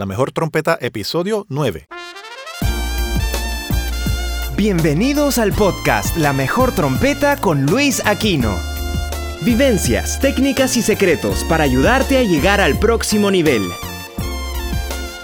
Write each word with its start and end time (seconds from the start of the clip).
La 0.00 0.06
mejor 0.06 0.32
trompeta, 0.32 0.78
episodio 0.80 1.44
9. 1.50 1.86
Bienvenidos 4.56 5.36
al 5.36 5.52
podcast 5.52 6.16
La 6.16 6.32
mejor 6.32 6.74
trompeta 6.74 7.36
con 7.36 7.66
Luis 7.66 8.00
Aquino. 8.06 8.56
Vivencias, 9.42 10.18
técnicas 10.18 10.78
y 10.78 10.82
secretos 10.82 11.44
para 11.44 11.64
ayudarte 11.64 12.16
a 12.16 12.22
llegar 12.22 12.62
al 12.62 12.78
próximo 12.78 13.30
nivel. 13.30 13.62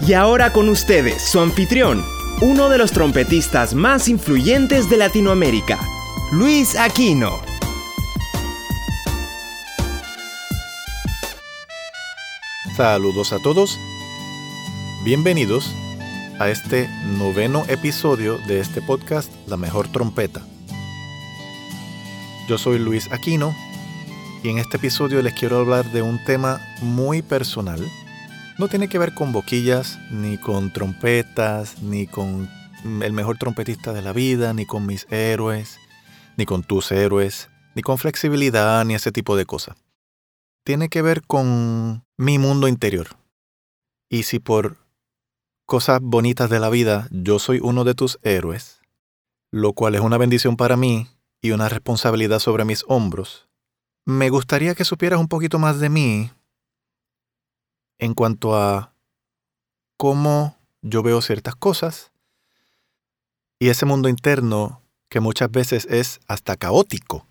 Y 0.07 0.13
ahora 0.13 0.53
con 0.53 0.69
ustedes, 0.69 1.23
su 1.23 1.41
anfitrión, 1.41 2.05
uno 2.43 2.69
de 2.69 2.77
los 2.77 2.93
trompetistas 2.93 3.73
más 3.73 4.09
influyentes 4.09 4.91
de 4.91 4.99
Latinoamérica, 4.99 5.81
Luis 6.33 6.77
Aquino. 6.77 7.41
Saludos 12.77 13.33
a 13.33 13.39
todos. 13.39 13.81
Bienvenidos 15.07 15.73
a 16.41 16.49
este 16.51 16.89
noveno 17.17 17.65
episodio 17.69 18.39
de 18.49 18.59
este 18.59 18.83
podcast 18.83 19.31
La 19.47 19.57
Mejor 19.57 19.87
Trompeta. 19.87 20.45
Yo 22.49 22.59
soy 22.59 22.81
Luis 22.81 23.13
Aquino 23.13 23.55
y 24.43 24.49
en 24.49 24.59
este 24.59 24.79
episodio 24.79 25.23
les 25.23 25.33
quiero 25.35 25.61
hablar 25.61 25.93
de 25.93 26.03
un 26.03 26.19
tema 26.25 26.61
muy 26.83 27.23
personal. 27.23 27.89
No 28.59 28.67
tiene 28.67 28.89
que 28.89 28.99
ver 28.99 29.15
con 29.15 29.31
boquillas, 29.31 29.97
ni 30.11 30.39
con 30.39 30.73
trompetas, 30.73 31.81
ni 31.85 32.09
con 32.09 32.51
el 33.01 33.13
mejor 33.13 33.39
trompetista 33.39 33.93
de 33.93 34.03
la 34.03 34.13
vida, 34.13 34.55
ni 34.55 34.67
con 34.67 34.87
mis 34.87 35.07
héroes, 35.13 35.79
ni 36.37 36.47
con 36.47 36.65
tus 36.65 36.91
héroes, 36.91 37.49
ni 37.77 37.83
con 37.83 37.97
flexibilidad, 37.99 38.85
ni 38.85 38.97
ese 38.97 39.13
tipo 39.13 39.37
de 39.37 39.47
cosas. 39.47 39.77
Tiene 40.65 40.89
que 40.89 41.01
ver 41.01 41.23
con 41.23 42.05
mi 42.17 42.41
mundo 42.41 42.67
interior. 42.67 43.07
Y 44.11 44.25
si 44.25 44.41
por 44.41 44.85
cosas 45.67 46.01
bonitas 46.01 46.49
de 46.49 46.61
la 46.61 46.71
vida 46.71 47.09
yo 47.11 47.39
soy 47.39 47.61
uno 47.63 47.85
de 47.85 47.95
tus 47.95 48.19
héroes, 48.23 48.81
lo 49.51 49.73
cual 49.73 49.95
es 49.95 50.01
una 50.01 50.17
bendición 50.17 50.57
para 50.57 50.77
mí 50.77 51.09
y 51.43 51.51
una 51.51 51.69
responsabilidad 51.69 52.39
sobre 52.39 52.65
mis 52.65 52.85
hombros, 52.89 53.49
me 54.05 54.31
gustaría 54.31 54.75
que 54.75 54.85
supieras 54.85 55.19
un 55.19 55.29
poquito 55.29 55.59
más 55.59 55.81
de 55.81 55.89
mí 55.89 56.31
en 57.99 58.15
cuanto 58.15 58.57
a 58.57 58.95
cómo 59.97 60.57
yo 60.81 61.03
veo 61.03 61.21
ciertas 61.21 61.57
cosas 61.57 62.13
y 63.59 63.69
ese 63.69 63.87
mundo 63.87 64.09
interno 64.09 64.83
que 65.09 65.21
muchas 65.21 65.51
veces 65.51 65.87
es 65.91 66.21
hasta 66.29 66.57
caótico. 66.57 67.27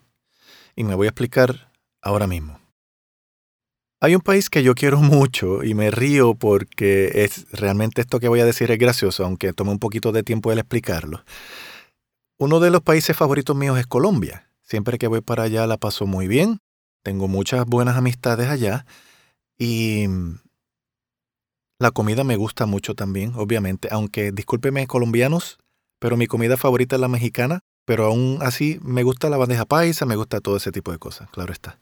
Y 0.75 0.83
me 0.83 0.95
voy 0.95 1.07
a 1.07 1.11
explicar 1.11 1.71
ahora 2.01 2.27
mismo. 2.27 2.59
Hay 4.01 4.13
un 4.15 4.21
país 4.21 4.49
que 4.49 4.63
yo 4.63 4.75
quiero 4.75 4.97
mucho 5.01 5.63
y 5.63 5.73
me 5.73 5.91
río 5.91 6.35
porque 6.35 7.23
es 7.23 7.49
realmente 7.51 8.01
esto 8.01 8.19
que 8.19 8.27
voy 8.27 8.39
a 8.39 8.45
decir 8.45 8.71
es 8.71 8.77
gracioso, 8.77 9.25
aunque 9.25 9.53
tome 9.53 9.71
un 9.71 9.79
poquito 9.79 10.11
de 10.11 10.23
tiempo 10.23 10.51
el 10.51 10.59
explicarlo. 10.59 11.23
Uno 12.37 12.59
de 12.59 12.69
los 12.69 12.81
países 12.81 13.15
favoritos 13.15 13.55
míos 13.55 13.79
es 13.79 13.87
Colombia. 13.87 14.49
Siempre 14.61 14.97
que 14.97 15.07
voy 15.07 15.21
para 15.21 15.43
allá 15.43 15.67
la 15.67 15.77
paso 15.77 16.05
muy 16.05 16.27
bien. 16.27 16.59
Tengo 17.03 17.27
muchas 17.27 17.65
buenas 17.65 17.95
amistades 17.97 18.49
allá 18.49 18.85
y 19.57 20.07
la 21.79 21.91
comida 21.91 22.23
me 22.23 22.35
gusta 22.35 22.65
mucho 22.65 22.95
también, 22.95 23.33
obviamente, 23.35 23.89
aunque 23.91 24.31
discúlpeme 24.31 24.87
colombianos, 24.87 25.59
pero 25.99 26.17
mi 26.17 26.25
comida 26.25 26.57
favorita 26.57 26.95
es 26.95 27.01
la 27.01 27.07
mexicana, 27.07 27.59
pero 27.85 28.05
aún 28.05 28.39
así 28.41 28.79
me 28.81 29.03
gusta 29.03 29.29
la 29.29 29.37
bandeja 29.37 29.65
paisa, 29.65 30.05
me 30.05 30.15
gusta 30.15 30.39
todo 30.39 30.57
ese 30.57 30.71
tipo 30.71 30.91
de 30.91 30.97
cosas, 30.97 31.29
claro 31.29 31.53
está. 31.53 31.77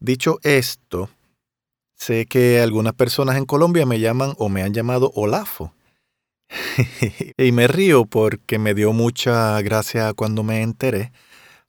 Dicho 0.00 0.38
esto, 0.42 1.08
Sé 2.00 2.24
que 2.24 2.62
algunas 2.62 2.94
personas 2.94 3.36
en 3.36 3.44
Colombia 3.44 3.84
me 3.84 4.00
llaman 4.00 4.32
o 4.38 4.48
me 4.48 4.62
han 4.62 4.72
llamado 4.72 5.12
Olafo. 5.14 5.74
y 7.36 7.52
me 7.52 7.68
río 7.68 8.06
porque 8.06 8.58
me 8.58 8.72
dio 8.72 8.94
mucha 8.94 9.60
gracia 9.60 10.14
cuando 10.14 10.42
me 10.42 10.62
enteré. 10.62 11.12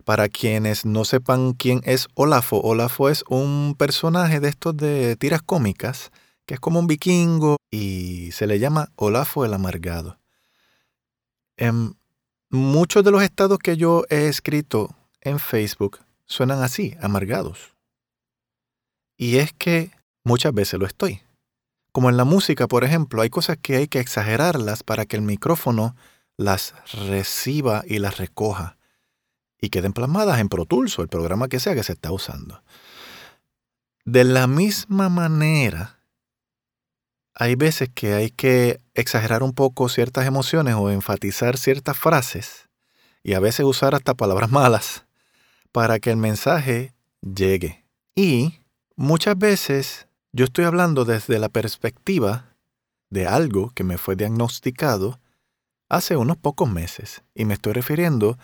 Para 0.05 0.29
quienes 0.29 0.85
no 0.85 1.03
sepan 1.03 1.51
quién 1.51 1.81
es 1.83 2.07
Olafo, 2.15 2.61
Olafo 2.61 3.09
es 3.09 3.25
un 3.27 3.75
personaje 3.77 4.39
de 4.39 4.47
estos 4.47 4.77
de 4.77 5.17
tiras 5.17 5.41
cómicas, 5.41 6.11
que 6.45 6.53
es 6.53 6.59
como 6.61 6.79
un 6.79 6.87
vikingo 6.87 7.57
y 7.69 8.31
se 8.31 8.47
le 8.47 8.57
llama 8.57 8.89
Olafo 8.95 9.43
el 9.43 9.53
Amargado. 9.53 10.17
En 11.57 11.97
muchos 12.49 13.03
de 13.03 13.11
los 13.11 13.21
estados 13.21 13.59
que 13.59 13.75
yo 13.75 14.05
he 14.09 14.27
escrito 14.27 14.95
en 15.19 15.39
Facebook 15.39 15.99
suenan 16.25 16.63
así, 16.63 16.95
amargados. 17.01 17.75
Y 19.17 19.35
es 19.35 19.51
que 19.51 19.91
Muchas 20.23 20.53
veces 20.53 20.79
lo 20.79 20.85
estoy. 20.85 21.21
Como 21.91 22.09
en 22.09 22.17
la 22.17 22.23
música, 22.23 22.67
por 22.67 22.83
ejemplo, 22.83 23.21
hay 23.21 23.29
cosas 23.29 23.57
que 23.61 23.75
hay 23.75 23.87
que 23.87 23.99
exagerarlas 23.99 24.83
para 24.83 25.05
que 25.05 25.17
el 25.17 25.23
micrófono 25.23 25.95
las 26.37 26.73
reciba 26.93 27.83
y 27.85 27.99
las 27.99 28.17
recoja 28.17 28.77
y 29.61 29.69
queden 29.69 29.93
plasmadas 29.93 30.39
en 30.39 30.49
Pro 30.49 30.65
Tools 30.65 30.97
o 30.97 31.03
el 31.03 31.07
programa 31.07 31.47
que 31.47 31.59
sea 31.59 31.75
que 31.75 31.83
se 31.83 31.93
está 31.93 32.11
usando. 32.11 32.63
De 34.03 34.23
la 34.23 34.47
misma 34.47 35.09
manera, 35.09 35.99
hay 37.35 37.55
veces 37.55 37.89
que 37.93 38.13
hay 38.13 38.31
que 38.31 38.79
exagerar 38.95 39.43
un 39.43 39.53
poco 39.53 39.87
ciertas 39.87 40.25
emociones 40.25 40.75
o 40.75 40.89
enfatizar 40.89 41.57
ciertas 41.57 41.97
frases 41.97 42.69
y 43.23 43.33
a 43.33 43.39
veces 43.39 43.65
usar 43.65 43.93
hasta 43.93 44.15
palabras 44.15 44.51
malas 44.51 45.05
para 45.71 45.99
que 45.99 46.09
el 46.09 46.17
mensaje 46.17 46.93
llegue. 47.21 47.85
Y 48.15 48.59
muchas 48.95 49.37
veces 49.37 50.07
yo 50.33 50.45
estoy 50.45 50.65
hablando 50.65 51.03
desde 51.03 51.39
la 51.39 51.49
perspectiva 51.49 52.55
de 53.09 53.27
algo 53.27 53.71
que 53.71 53.83
me 53.83 53.97
fue 53.97 54.15
diagnosticado 54.15 55.19
hace 55.89 56.15
unos 56.15 56.37
pocos 56.37 56.69
meses 56.69 57.21
y 57.35 57.43
me 57.43 57.55
estoy 57.55 57.73
refiriendo 57.73 58.37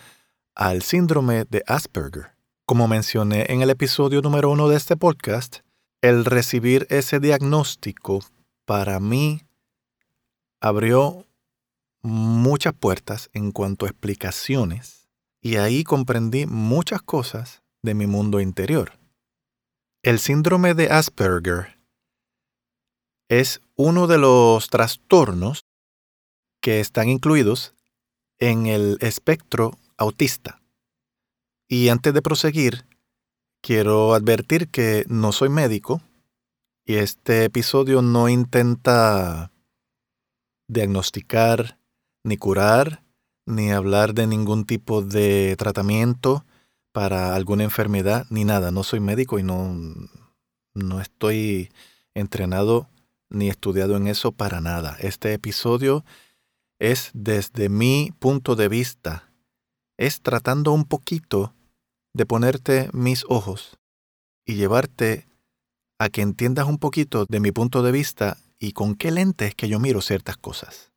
al 0.54 0.82
síndrome 0.82 1.46
de 1.46 1.64
Asperger. 1.66 2.36
Como 2.66 2.90
mencioné 2.90 3.46
en 3.48 3.62
el 3.62 3.70
episodio 3.70 4.22
número 4.22 4.52
uno 4.52 4.68
de 4.68 4.76
este 4.76 4.98
podcast, 4.98 5.60
el 6.02 6.26
recibir 6.26 6.86
ese 6.90 7.22
diagnóstico 7.22 8.20
para 8.66 9.00
mí 9.00 9.44
abrió 10.60 11.26
muchas 12.02 12.74
puertas 12.74 13.30
en 13.32 13.54
cuanto 13.54 13.86
a 13.86 13.90
explicaciones 13.90 15.08
y 15.42 15.56
ahí 15.56 15.86
comprendí 15.86 16.46
muchas 16.46 17.02
cosas 17.02 17.62
de 17.82 17.94
mi 17.94 18.08
mundo 18.08 18.42
interior. 18.42 19.00
El 20.04 20.20
síndrome 20.20 20.74
de 20.74 20.90
Asperger 20.90 21.77
es 23.30 23.62
uno 23.76 24.08
de 24.08 24.18
los 24.18 24.70
trastornos 24.70 25.66
que 26.62 26.80
están 26.80 27.10
incluidos 27.10 27.74
en 28.40 28.68
el 28.68 28.98
espectro 29.02 29.78
autista. 29.98 30.62
Y 31.68 31.90
antes 31.90 32.14
de 32.14 32.22
proseguir, 32.22 32.86
quiero 33.62 34.14
advertir 34.14 34.70
que 34.70 35.06
no 35.08 35.32
soy 35.32 35.50
médico 35.50 36.02
y 36.86 36.96
este 36.96 37.44
episodio 37.44 38.02
no 38.02 38.30
intenta 38.30 39.52
diagnosticar, 40.70 41.80
ni 42.24 42.38
curar, 42.38 43.04
ni 43.46 43.72
hablar 43.72 44.14
de 44.14 44.28
ningún 44.28 44.66
tipo 44.66 45.02
de 45.02 45.56
tratamiento 45.58 46.46
para 46.94 47.36
alguna 47.36 47.64
enfermedad, 47.64 48.26
ni 48.30 48.46
nada. 48.46 48.72
No 48.72 48.84
soy 48.84 49.00
médico 49.00 49.40
y 49.40 49.44
no, 49.44 49.76
no 50.74 51.02
estoy 51.02 51.72
entrenado 52.14 52.90
ni 53.30 53.50
estudiado 53.50 53.98
en 53.98 54.08
eso 54.08 54.32
para 54.32 54.62
nada. 54.62 54.98
Este 55.00 55.34
episodio 55.34 56.06
es 56.80 57.12
desde 57.14 57.70
mi 57.70 58.14
punto 58.20 58.56
de 58.56 58.68
vista. 58.68 59.32
Es 59.98 60.22
tratando 60.22 60.72
un 60.72 60.86
poquito 60.86 61.54
de 62.14 62.26
ponerte 62.26 62.90
mis 62.94 63.26
ojos 63.28 63.78
y 64.46 64.56
llevarte 64.56 65.28
a 66.00 66.10
que 66.10 66.22
entiendas 66.22 66.68
un 66.68 66.78
poquito 66.78 67.26
de 67.28 67.40
mi 67.40 67.52
punto 67.52 67.82
de 67.82 67.92
vista 67.92 68.38
y 68.60 68.72
con 68.74 68.96
qué 68.96 69.12
lentes 69.12 69.56
que 69.56 69.68
yo 69.68 69.80
miro 69.80 70.02
ciertas 70.02 70.38
cosas. 70.38 70.92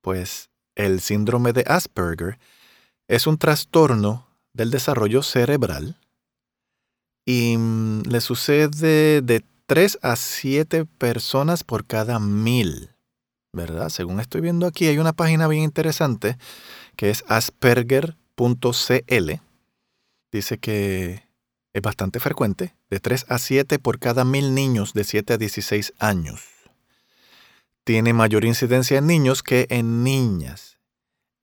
Pues 0.00 0.50
el 0.74 1.00
síndrome 1.00 1.52
de 1.52 1.64
Asperger 1.66 2.38
es 3.08 3.26
un 3.26 3.38
trastorno 3.38 4.26
del 4.52 4.70
desarrollo 4.70 5.22
cerebral 5.22 5.98
y 7.24 7.56
mm, 7.56 8.02
le 8.08 8.20
sucede 8.20 9.22
de 9.22 9.44
3 9.72 10.00
a 10.02 10.16
7 10.16 10.84
personas 10.84 11.64
por 11.64 11.86
cada 11.86 12.18
mil. 12.18 12.90
¿Verdad? 13.54 13.88
Según 13.88 14.20
estoy 14.20 14.42
viendo 14.42 14.66
aquí, 14.66 14.86
hay 14.86 14.98
una 14.98 15.14
página 15.14 15.48
bien 15.48 15.62
interesante 15.62 16.36
que 16.94 17.08
es 17.08 17.24
asperger.cl. 17.26 18.16
Dice 20.30 20.58
que 20.58 21.22
es 21.72 21.80
bastante 21.80 22.20
frecuente, 22.20 22.74
de 22.90 23.00
3 23.00 23.24
a 23.30 23.38
7 23.38 23.78
por 23.78 23.98
cada 23.98 24.26
mil 24.26 24.54
niños 24.54 24.92
de 24.92 25.04
7 25.04 25.32
a 25.32 25.38
16 25.38 25.94
años. 25.98 26.42
Tiene 27.82 28.12
mayor 28.12 28.44
incidencia 28.44 28.98
en 28.98 29.06
niños 29.06 29.42
que 29.42 29.66
en 29.70 30.04
niñas. 30.04 30.76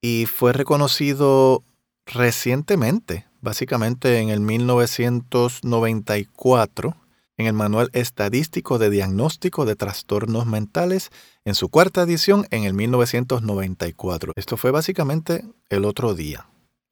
Y 0.01 0.27
fue 0.27 0.53
reconocido 0.53 1.63
recientemente, 2.05 3.25
básicamente 3.41 4.19
en 4.19 4.29
el 4.29 4.39
1994, 4.39 6.95
en 7.39 7.47
el 7.47 7.53
Manual 7.53 7.89
Estadístico 7.93 8.79
de 8.79 8.89
Diagnóstico 8.89 9.65
de 9.65 9.77
Trastornos 9.77 10.45
Mentales 10.45 11.09
en 11.45 11.55
su 11.55 11.69
cuarta 11.69 12.01
edición 12.01 12.45
en 12.51 12.65
el 12.65 12.73
1994. 12.73 14.33
Esto 14.35 14.57
fue 14.57 14.71
básicamente 14.71 15.45
el 15.69 15.85
otro 15.85 16.13
día. 16.15 16.47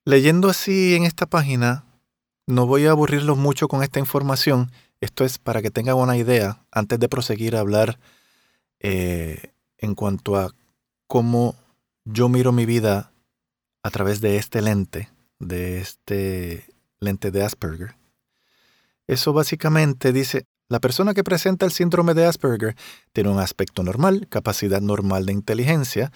Leyendo 0.06 0.48
así 0.48 0.96
en 0.96 1.04
esta 1.04 1.26
página, 1.26 1.84
no 2.48 2.66
voy 2.66 2.86
a 2.86 2.92
aburrirlos 2.92 3.38
mucho 3.38 3.68
con 3.68 3.84
esta 3.84 4.00
información. 4.00 4.72
Esto 5.02 5.26
es 5.26 5.38
para 5.38 5.62
que 5.62 5.70
tengan 5.70 5.98
una 5.98 6.16
idea 6.16 6.66
antes 6.72 6.98
de 6.98 7.10
proseguir 7.10 7.58
a 7.58 7.60
hablar 7.60 8.00
eh, 8.80 9.52
en 9.78 9.96
cuanto 9.96 10.38
a 10.38 10.56
cómo 11.08 11.56
yo 12.06 12.30
miro 12.30 12.54
mi 12.54 12.66
vida 12.66 13.12
a 13.84 13.90
través 13.90 14.22
de 14.22 14.38
este 14.38 14.62
lente, 14.62 15.10
de 15.40 15.82
este 15.82 16.64
lente 17.02 17.32
de 17.32 17.44
Asperger. 17.44 17.97
Eso 19.07 19.33
básicamente 19.33 20.12
dice, 20.12 20.45
la 20.69 20.80
persona 20.80 21.13
que 21.13 21.24
presenta 21.24 21.65
el 21.65 21.71
síndrome 21.71 22.13
de 22.13 22.25
Asperger 22.25 22.75
tiene 23.13 23.30
un 23.30 23.39
aspecto 23.39 23.83
normal, 23.83 24.27
capacidad 24.30 24.81
normal 24.81 25.25
de 25.25 25.33
inteligencia, 25.33 26.12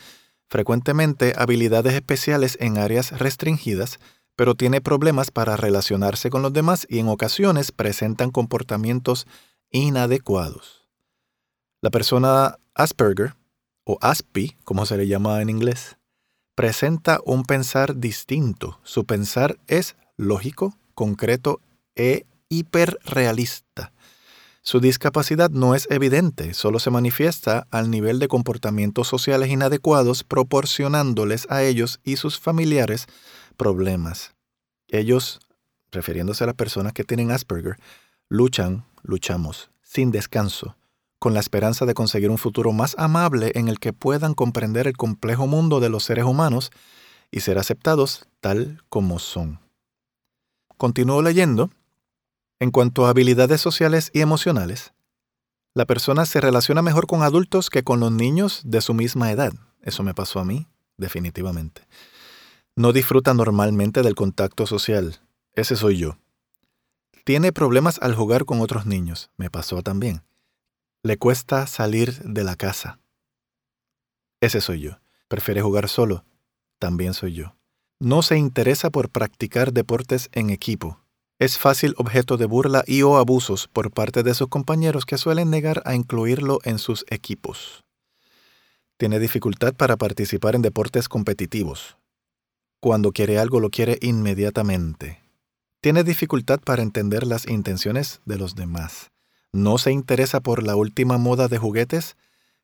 frecuentemente 0.49 1.33
habilidades 1.37 1.93
especiales 1.93 2.57
en 2.59 2.77
áreas 2.77 3.17
restringidas, 3.17 3.99
pero 4.35 4.55
tiene 4.55 4.81
problemas 4.81 5.31
para 5.31 5.55
relacionarse 5.55 6.29
con 6.29 6.41
los 6.41 6.51
demás 6.51 6.85
y 6.89 6.99
en 6.99 7.07
ocasiones 7.07 7.71
presentan 7.71 8.31
comportamientos 8.31 9.25
inadecuados. 9.71 10.89
La 11.81 11.89
persona 11.89 12.57
Asperger, 12.75 13.35
o 13.85 13.97
ASPI, 14.01 14.57
como 14.63 14.85
se 14.85 14.97
le 14.97 15.07
llama 15.07 15.41
en 15.41 15.49
inglés, 15.49 15.97
presenta 16.55 17.19
un 17.25 17.43
pensar 17.43 17.97
distinto. 17.97 18.79
Su 18.83 19.05
pensar 19.05 19.57
es 19.67 19.95
lógico, 20.17 20.77
concreto 20.93 21.61
e 21.95 22.25
hiperrealista. 22.51 23.91
Su 24.61 24.79
discapacidad 24.79 25.49
no 25.49 25.73
es 25.73 25.87
evidente, 25.89 26.53
solo 26.53 26.77
se 26.77 26.91
manifiesta 26.91 27.65
al 27.71 27.89
nivel 27.89 28.19
de 28.19 28.27
comportamientos 28.27 29.07
sociales 29.07 29.49
inadecuados, 29.49 30.23
proporcionándoles 30.23 31.47
a 31.49 31.63
ellos 31.63 31.99
y 32.03 32.17
sus 32.17 32.39
familiares 32.39 33.07
problemas. 33.57 34.35
Ellos, 34.87 35.39
refiriéndose 35.91 36.43
a 36.43 36.47
las 36.47 36.55
personas 36.55 36.93
que 36.93 37.03
tienen 37.03 37.31
Asperger, 37.31 37.77
luchan, 38.29 38.85
luchamos, 39.01 39.71
sin 39.81 40.11
descanso, 40.11 40.75
con 41.17 41.33
la 41.33 41.39
esperanza 41.39 41.85
de 41.85 41.95
conseguir 41.95 42.29
un 42.29 42.37
futuro 42.37 42.71
más 42.71 42.95
amable 42.99 43.51
en 43.55 43.67
el 43.67 43.79
que 43.79 43.93
puedan 43.93 44.35
comprender 44.35 44.85
el 44.85 44.97
complejo 44.97 45.47
mundo 45.47 45.79
de 45.79 45.89
los 45.89 46.03
seres 46.03 46.25
humanos 46.25 46.69
y 47.31 47.39
ser 47.39 47.57
aceptados 47.57 48.27
tal 48.41 48.83
como 48.89 49.17
son. 49.17 49.59
Continúo 50.77 51.21
leyendo. 51.21 51.71
En 52.61 52.69
cuanto 52.69 53.07
a 53.07 53.09
habilidades 53.09 53.59
sociales 53.59 54.11
y 54.13 54.21
emocionales, 54.21 54.93
la 55.73 55.87
persona 55.87 56.27
se 56.27 56.39
relaciona 56.39 56.83
mejor 56.83 57.07
con 57.07 57.23
adultos 57.23 57.71
que 57.71 57.81
con 57.81 57.99
los 57.99 58.11
niños 58.11 58.61
de 58.63 58.81
su 58.81 58.93
misma 58.93 59.31
edad. 59.31 59.51
Eso 59.81 60.03
me 60.03 60.13
pasó 60.13 60.37
a 60.37 60.45
mí, 60.45 60.67
definitivamente. 60.95 61.87
No 62.75 62.93
disfruta 62.93 63.33
normalmente 63.33 64.03
del 64.03 64.13
contacto 64.13 64.67
social. 64.67 65.21
Ese 65.55 65.75
soy 65.75 65.97
yo. 65.97 66.19
Tiene 67.23 67.51
problemas 67.51 67.97
al 67.99 68.13
jugar 68.13 68.45
con 68.45 68.61
otros 68.61 68.85
niños. 68.85 69.31
Me 69.37 69.49
pasó 69.49 69.81
también. 69.81 70.21
Le 71.01 71.17
cuesta 71.17 71.65
salir 71.65 72.21
de 72.21 72.43
la 72.43 72.55
casa. 72.55 72.99
Ese 74.39 74.61
soy 74.61 74.81
yo. 74.81 74.99
Prefiere 75.27 75.63
jugar 75.63 75.89
solo. 75.89 76.25
También 76.77 77.15
soy 77.15 77.33
yo. 77.33 77.55
No 77.99 78.21
se 78.21 78.37
interesa 78.37 78.91
por 78.91 79.09
practicar 79.09 79.73
deportes 79.73 80.29
en 80.31 80.51
equipo. 80.51 81.01
Es 81.41 81.57
fácil 81.57 81.95
objeto 81.97 82.37
de 82.37 82.45
burla 82.45 82.83
y 82.85 83.01
o 83.01 83.17
abusos 83.17 83.67
por 83.67 83.89
parte 83.89 84.21
de 84.21 84.35
sus 84.35 84.47
compañeros 84.47 85.07
que 85.07 85.17
suelen 85.17 85.49
negar 85.49 85.81
a 85.85 85.95
incluirlo 85.95 86.59
en 86.65 86.77
sus 86.77 87.03
equipos. 87.09 87.83
Tiene 88.97 89.17
dificultad 89.17 89.73
para 89.73 89.97
participar 89.97 90.53
en 90.53 90.61
deportes 90.61 91.09
competitivos. 91.09 91.97
Cuando 92.79 93.11
quiere 93.11 93.39
algo 93.39 93.59
lo 93.59 93.71
quiere 93.71 93.97
inmediatamente. 94.01 95.19
Tiene 95.81 96.03
dificultad 96.03 96.59
para 96.59 96.83
entender 96.83 97.25
las 97.25 97.47
intenciones 97.47 98.21
de 98.25 98.37
los 98.37 98.53
demás. 98.53 99.09
No 99.51 99.79
se 99.79 99.91
interesa 99.91 100.41
por 100.41 100.61
la 100.61 100.75
última 100.75 101.17
moda 101.17 101.47
de 101.47 101.57
juguetes, 101.57 102.17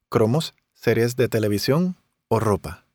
cromos, 0.08 0.54
series 0.76 1.16
de 1.16 1.28
televisión 1.30 1.96
o 2.28 2.40
ropa. 2.40 2.86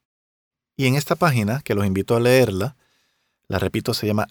Y 0.77 0.87
en 0.87 0.95
esta 0.95 1.17
página, 1.17 1.61
que 1.61 1.75
los 1.75 1.87
invito 1.87 2.15
a 2.15 2.21
leerla, 2.21 2.77
la 3.49 3.59
repito, 3.59 3.95
se 3.95 4.07
llama 4.07 4.29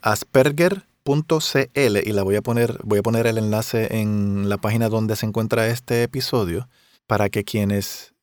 y 1.04 2.12
la 2.12 2.24
voy 2.24 2.36
a 2.36 2.42
poner, 2.42 2.80
voy 2.84 3.00
a 3.00 3.04
poner 3.04 3.28
el 3.28 3.38
enlace 3.38 4.00
en 4.00 4.50
la 4.50 4.58
página 4.58 4.90
donde 4.90 5.16
se 5.16 5.26
encuentra 5.26 5.68
este 5.68 6.04
episodio 6.04 6.68
para 7.08 7.30
que 7.30 7.44
quienes 7.44 8.14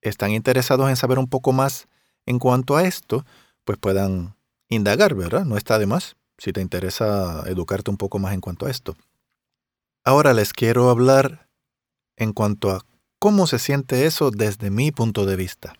están 0.00 0.32
interesados 0.32 0.88
en 0.88 0.96
saber 0.96 1.18
un 1.18 1.28
poco 1.28 1.52
más 1.52 1.88
en 2.26 2.38
cuanto 2.38 2.76
a 2.76 2.84
esto, 2.84 3.24
pues 3.64 3.78
puedan 3.78 4.34
indagar, 4.68 5.14
¿verdad? 5.14 5.44
No 5.44 5.56
está 5.56 5.78
de 5.78 5.86
más 5.86 6.16
si 6.38 6.52
te 6.52 6.60
interesa 6.60 7.44
educarte 7.46 7.90
un 7.90 7.96
poco 7.96 8.18
más 8.18 8.34
en 8.34 8.40
cuanto 8.40 8.66
a 8.66 8.70
esto. 8.70 8.96
Ahora 10.04 10.34
les 10.34 10.52
quiero 10.52 10.90
hablar 10.90 11.48
en 12.16 12.32
cuanto 12.32 12.70
a 12.70 12.84
cómo 13.20 13.46
se 13.46 13.60
siente 13.60 14.06
eso 14.06 14.30
desde 14.32 14.70
mi 14.70 14.90
punto 14.90 15.26
de 15.26 15.36
vista. 15.36 15.74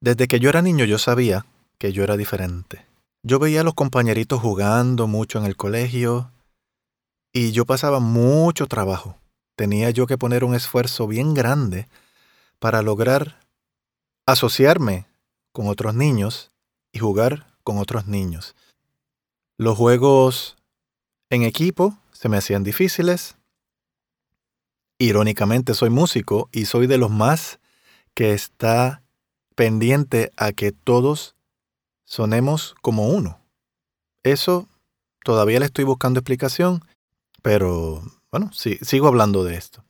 Desde 0.00 0.28
que 0.28 0.40
yo 0.40 0.48
era 0.48 0.62
niño 0.62 0.86
yo 0.86 0.98
sabía 0.98 1.44
que 1.76 1.92
yo 1.92 2.02
era 2.02 2.16
diferente. 2.16 2.87
Yo 3.22 3.38
veía 3.38 3.62
a 3.62 3.64
los 3.64 3.74
compañeritos 3.74 4.40
jugando 4.40 5.06
mucho 5.06 5.38
en 5.38 5.44
el 5.44 5.56
colegio 5.56 6.30
y 7.32 7.52
yo 7.52 7.66
pasaba 7.66 8.00
mucho 8.00 8.66
trabajo. 8.66 9.18
Tenía 9.56 9.90
yo 9.90 10.06
que 10.06 10.16
poner 10.16 10.44
un 10.44 10.54
esfuerzo 10.54 11.06
bien 11.06 11.34
grande 11.34 11.88
para 12.58 12.82
lograr 12.82 13.40
asociarme 14.26 15.06
con 15.52 15.66
otros 15.66 15.94
niños 15.94 16.52
y 16.92 17.00
jugar 17.00 17.46
con 17.64 17.78
otros 17.78 18.06
niños. 18.06 18.54
Los 19.56 19.76
juegos 19.76 20.56
en 21.30 21.42
equipo 21.42 21.98
se 22.12 22.28
me 22.28 22.36
hacían 22.36 22.62
difíciles. 22.62 23.36
Irónicamente 24.98 25.74
soy 25.74 25.90
músico 25.90 26.48
y 26.52 26.66
soy 26.66 26.86
de 26.86 26.98
los 26.98 27.10
más 27.10 27.58
que 28.14 28.32
está 28.32 29.02
pendiente 29.54 30.30
a 30.36 30.52
que 30.52 30.70
todos 30.72 31.34
sonemos 32.08 32.74
como 32.80 33.08
uno. 33.08 33.38
Eso 34.22 34.66
todavía 35.22 35.60
le 35.60 35.66
estoy 35.66 35.84
buscando 35.84 36.18
explicación, 36.18 36.82
pero 37.42 38.02
bueno, 38.32 38.50
sí, 38.52 38.78
sigo 38.80 39.06
hablando 39.06 39.44
de 39.44 39.56
esto. 39.56 39.84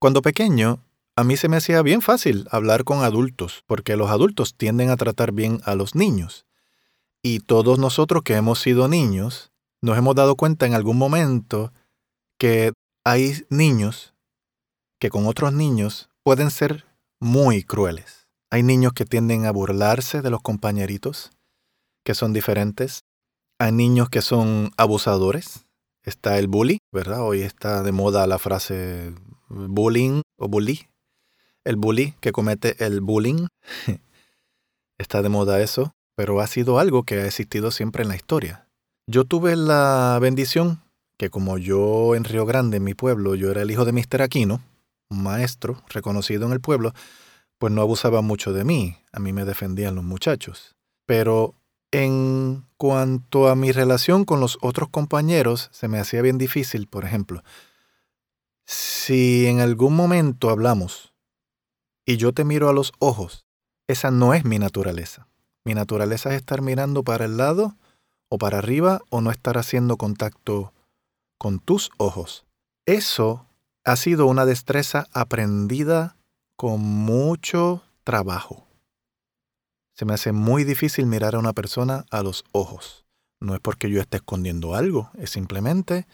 Cuando 0.00 0.20
pequeño, 0.20 0.80
a 1.16 1.22
mí 1.22 1.36
se 1.36 1.48
me 1.48 1.56
hacía 1.56 1.80
bien 1.82 2.02
fácil 2.02 2.46
hablar 2.50 2.82
con 2.82 3.04
adultos, 3.04 3.62
porque 3.66 3.96
los 3.96 4.10
adultos 4.10 4.54
tienden 4.54 4.90
a 4.90 4.96
tratar 4.96 5.30
bien 5.32 5.60
a 5.64 5.76
los 5.76 5.94
niños. 5.94 6.44
Y 7.22 7.38
todos 7.38 7.78
nosotros 7.78 8.24
que 8.24 8.34
hemos 8.34 8.58
sido 8.60 8.88
niños, 8.88 9.52
nos 9.80 9.96
hemos 9.96 10.16
dado 10.16 10.34
cuenta 10.34 10.66
en 10.66 10.74
algún 10.74 10.98
momento 10.98 11.72
que 12.36 12.72
hay 13.04 13.44
niños 13.48 14.12
que 14.98 15.08
con 15.08 15.26
otros 15.26 15.52
niños 15.52 16.10
pueden 16.24 16.50
ser 16.50 16.84
muy 17.20 17.62
crueles. 17.62 18.26
Hay 18.50 18.62
niños 18.62 18.92
que 18.92 19.04
tienden 19.04 19.46
a 19.46 19.52
burlarse 19.52 20.20
de 20.20 20.30
los 20.30 20.42
compañeritos, 20.42 21.30
que 22.04 22.14
son 22.14 22.32
diferentes. 22.32 23.04
Hay 23.58 23.72
niños 23.72 24.10
que 24.10 24.22
son 24.22 24.70
abusadores. 24.76 25.66
Está 26.02 26.38
el 26.38 26.48
bully, 26.48 26.78
¿verdad? 26.92 27.22
Hoy 27.22 27.42
está 27.42 27.82
de 27.82 27.92
moda 27.92 28.26
la 28.26 28.38
frase 28.38 29.12
bullying 29.48 30.22
o 30.36 30.48
bully. 30.48 30.88
El 31.64 31.76
bully 31.76 32.14
que 32.20 32.32
comete 32.32 32.84
el 32.84 33.00
bullying. 33.00 33.46
está 34.98 35.22
de 35.22 35.28
moda 35.28 35.60
eso, 35.60 35.94
pero 36.14 36.40
ha 36.40 36.46
sido 36.46 36.78
algo 36.78 37.04
que 37.04 37.16
ha 37.16 37.26
existido 37.26 37.70
siempre 37.70 38.02
en 38.02 38.08
la 38.08 38.16
historia. 38.16 38.68
Yo 39.06 39.24
tuve 39.24 39.56
la 39.56 40.18
bendición 40.20 40.82
que 41.16 41.30
como 41.30 41.58
yo 41.58 42.14
en 42.14 42.24
Río 42.24 42.46
Grande, 42.46 42.78
en 42.78 42.84
mi 42.84 42.94
pueblo, 42.94 43.34
yo 43.34 43.50
era 43.50 43.62
el 43.62 43.70
hijo 43.70 43.84
de 43.84 43.92
Mr. 43.92 44.22
Aquino, 44.22 44.62
un 45.10 45.22
maestro 45.22 45.82
reconocido 45.88 46.46
en 46.46 46.52
el 46.52 46.60
pueblo, 46.60 46.92
pues 47.58 47.72
no 47.72 47.82
abusaba 47.82 48.20
mucho 48.20 48.52
de 48.52 48.64
mí, 48.64 48.96
a 49.12 49.20
mí 49.20 49.32
me 49.32 49.44
defendían 49.44 49.94
los 49.94 50.04
muchachos. 50.04 50.74
Pero 51.06 51.54
en 51.94 52.66
cuanto 52.76 53.48
a 53.48 53.54
mi 53.54 53.70
relación 53.70 54.24
con 54.24 54.40
los 54.40 54.58
otros 54.62 54.88
compañeros, 54.88 55.68
se 55.72 55.86
me 55.86 56.00
hacía 56.00 56.22
bien 56.22 56.38
difícil, 56.38 56.88
por 56.88 57.04
ejemplo. 57.04 57.44
Si 58.66 59.46
en 59.46 59.60
algún 59.60 59.94
momento 59.94 60.50
hablamos 60.50 61.12
y 62.04 62.16
yo 62.16 62.32
te 62.32 62.44
miro 62.44 62.68
a 62.68 62.72
los 62.72 62.92
ojos, 62.98 63.44
esa 63.86 64.10
no 64.10 64.34
es 64.34 64.44
mi 64.44 64.58
naturaleza. 64.58 65.28
Mi 65.64 65.74
naturaleza 65.74 66.30
es 66.30 66.36
estar 66.36 66.62
mirando 66.62 67.04
para 67.04 67.26
el 67.26 67.36
lado 67.36 67.76
o 68.28 68.38
para 68.38 68.58
arriba 68.58 69.00
o 69.10 69.20
no 69.20 69.30
estar 69.30 69.56
haciendo 69.56 69.96
contacto 69.96 70.72
con 71.38 71.60
tus 71.60 71.90
ojos. 71.96 72.44
Eso 72.86 73.46
ha 73.84 73.94
sido 73.94 74.26
una 74.26 74.46
destreza 74.46 75.06
aprendida 75.12 76.16
con 76.56 76.80
mucho 76.80 77.84
trabajo. 78.02 78.63
Se 79.94 80.04
me 80.04 80.14
hace 80.14 80.32
muy 80.32 80.64
difícil 80.64 81.06
mirar 81.06 81.34
a 81.34 81.38
una 81.38 81.52
persona 81.52 82.04
a 82.10 82.22
los 82.22 82.44
ojos. 82.52 83.04
No 83.40 83.54
es 83.54 83.60
porque 83.60 83.90
yo 83.90 84.00
esté 84.00 84.18
escondiendo 84.18 84.74
algo, 84.74 85.10
es 85.18 85.30
simplemente 85.30 86.06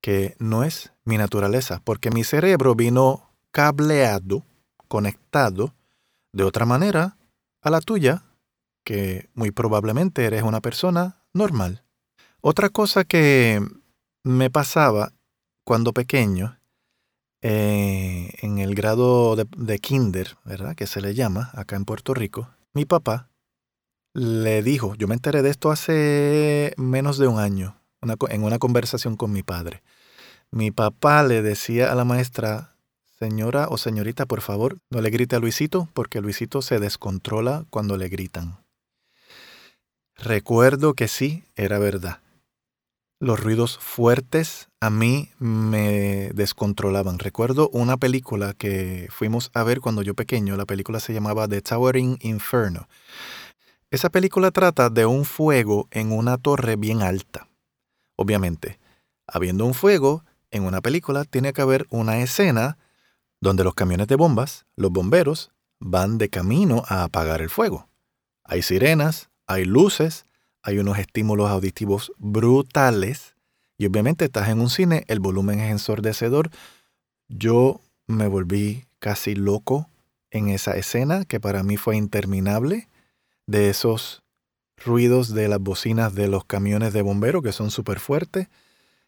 que 0.00 0.36
no 0.38 0.64
es 0.64 0.92
mi 1.04 1.18
naturaleza, 1.18 1.80
porque 1.84 2.10
mi 2.10 2.24
cerebro 2.24 2.74
vino 2.74 3.30
cableado, 3.50 4.44
conectado 4.88 5.74
de 6.32 6.44
otra 6.44 6.66
manera 6.66 7.16
a 7.62 7.70
la 7.70 7.80
tuya, 7.80 8.24
que 8.84 9.28
muy 9.34 9.50
probablemente 9.50 10.24
eres 10.24 10.42
una 10.42 10.60
persona 10.60 11.22
normal. 11.32 11.82
Otra 12.40 12.70
cosa 12.70 13.04
que 13.04 13.60
me 14.22 14.50
pasaba 14.50 15.12
cuando 15.64 15.92
pequeño, 15.92 16.58
eh, 17.42 18.32
en 18.42 18.58
el 18.58 18.74
grado 18.74 19.36
de, 19.36 19.78
kinder, 19.78 20.36
¿verdad? 20.44 20.74
Que 20.74 20.86
se 20.86 21.00
le 21.00 21.14
llama 21.14 21.50
acá 21.54 21.76
en 21.76 21.84
Puerto 21.84 22.14
Rico, 22.14 22.48
mi 22.72 22.84
papá 22.84 23.30
le 24.12 24.62
dijo, 24.62 24.94
yo 24.94 25.08
me 25.08 25.14
enteré 25.14 25.42
de 25.42 25.50
esto 25.50 25.70
hace 25.70 26.74
menos 26.76 27.18
de 27.18 27.28
un 27.28 27.38
año, 27.38 27.80
en 28.02 28.42
una 28.42 28.58
conversación 28.58 29.16
con 29.16 29.32
mi 29.32 29.42
padre. 29.42 29.82
Mi 30.50 30.70
papá 30.70 31.22
le 31.22 31.42
decía 31.42 31.92
a 31.92 31.94
la 31.94 32.04
maestra, 32.04 32.74
señora 33.18 33.68
o 33.68 33.78
señorita, 33.78 34.26
por 34.26 34.40
favor, 34.40 34.78
no 34.90 35.00
le 35.00 35.10
grite 35.10 35.36
a 35.36 35.38
Luisito, 35.38 35.88
porque 35.94 36.20
Luisito 36.20 36.62
se 36.62 36.80
descontrola 36.80 37.66
cuando 37.70 37.96
le 37.96 38.08
gritan. 38.08 38.58
Recuerdo 40.16 40.94
que 40.94 41.08
sí, 41.08 41.44
era 41.54 41.78
verdad. 41.78 42.18
Los 43.22 43.38
ruidos 43.38 43.76
fuertes 43.76 44.70
a 44.80 44.88
mí 44.88 45.28
me 45.38 46.30
descontrolaban. 46.32 47.18
Recuerdo 47.18 47.68
una 47.68 47.98
película 47.98 48.54
que 48.54 49.08
fuimos 49.10 49.50
a 49.52 49.62
ver 49.62 49.82
cuando 49.82 50.00
yo 50.00 50.14
pequeño. 50.14 50.56
La 50.56 50.64
película 50.64 51.00
se 51.00 51.12
llamaba 51.12 51.46
The 51.46 51.60
Towering 51.60 52.16
Inferno. 52.22 52.88
Esa 53.90 54.08
película 54.08 54.50
trata 54.52 54.88
de 54.88 55.04
un 55.04 55.26
fuego 55.26 55.86
en 55.90 56.12
una 56.12 56.38
torre 56.38 56.76
bien 56.76 57.02
alta. 57.02 57.46
Obviamente, 58.16 58.80
habiendo 59.26 59.66
un 59.66 59.74
fuego, 59.74 60.24
en 60.50 60.64
una 60.64 60.80
película 60.80 61.26
tiene 61.26 61.52
que 61.52 61.60
haber 61.60 61.86
una 61.90 62.22
escena 62.22 62.78
donde 63.38 63.64
los 63.64 63.74
camiones 63.74 64.08
de 64.08 64.16
bombas, 64.16 64.64
los 64.76 64.90
bomberos, 64.90 65.52
van 65.78 66.16
de 66.16 66.30
camino 66.30 66.84
a 66.88 67.04
apagar 67.04 67.42
el 67.42 67.50
fuego. 67.50 67.86
Hay 68.44 68.62
sirenas, 68.62 69.28
hay 69.46 69.66
luces, 69.66 70.24
hay 70.62 70.78
unos 70.78 70.98
estímulos 70.98 71.50
auditivos 71.50 72.12
brutales 72.18 73.34
y 73.78 73.86
obviamente 73.86 74.26
estás 74.26 74.48
en 74.50 74.60
un 74.60 74.68
cine, 74.68 75.04
el 75.08 75.20
volumen 75.20 75.60
es 75.60 75.70
ensordecedor. 75.70 76.50
Yo 77.28 77.80
me 78.06 78.26
volví 78.26 78.84
casi 78.98 79.34
loco 79.34 79.88
en 80.30 80.48
esa 80.48 80.76
escena 80.76 81.24
que 81.24 81.40
para 81.40 81.62
mí 81.62 81.76
fue 81.76 81.96
interminable 81.96 82.88
de 83.46 83.70
esos 83.70 84.22
ruidos 84.76 85.32
de 85.32 85.48
las 85.48 85.60
bocinas 85.60 86.14
de 86.14 86.28
los 86.28 86.44
camiones 86.44 86.92
de 86.92 87.02
bomberos 87.02 87.42
que 87.42 87.52
son 87.52 87.70
súper 87.70 88.00
fuertes. 88.00 88.48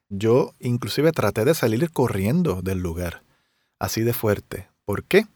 Yo 0.09 0.55
inclusive 0.59 1.13
traté 1.13 1.45
de 1.45 1.55
salir 1.55 1.91
corriendo 1.91 2.63
del 2.63 2.79
lugar, 2.79 3.23
así 3.79 4.03
de 4.03 4.13
fuerte. 4.13 4.69
¿Por 4.85 5.05
qué? 5.05 5.27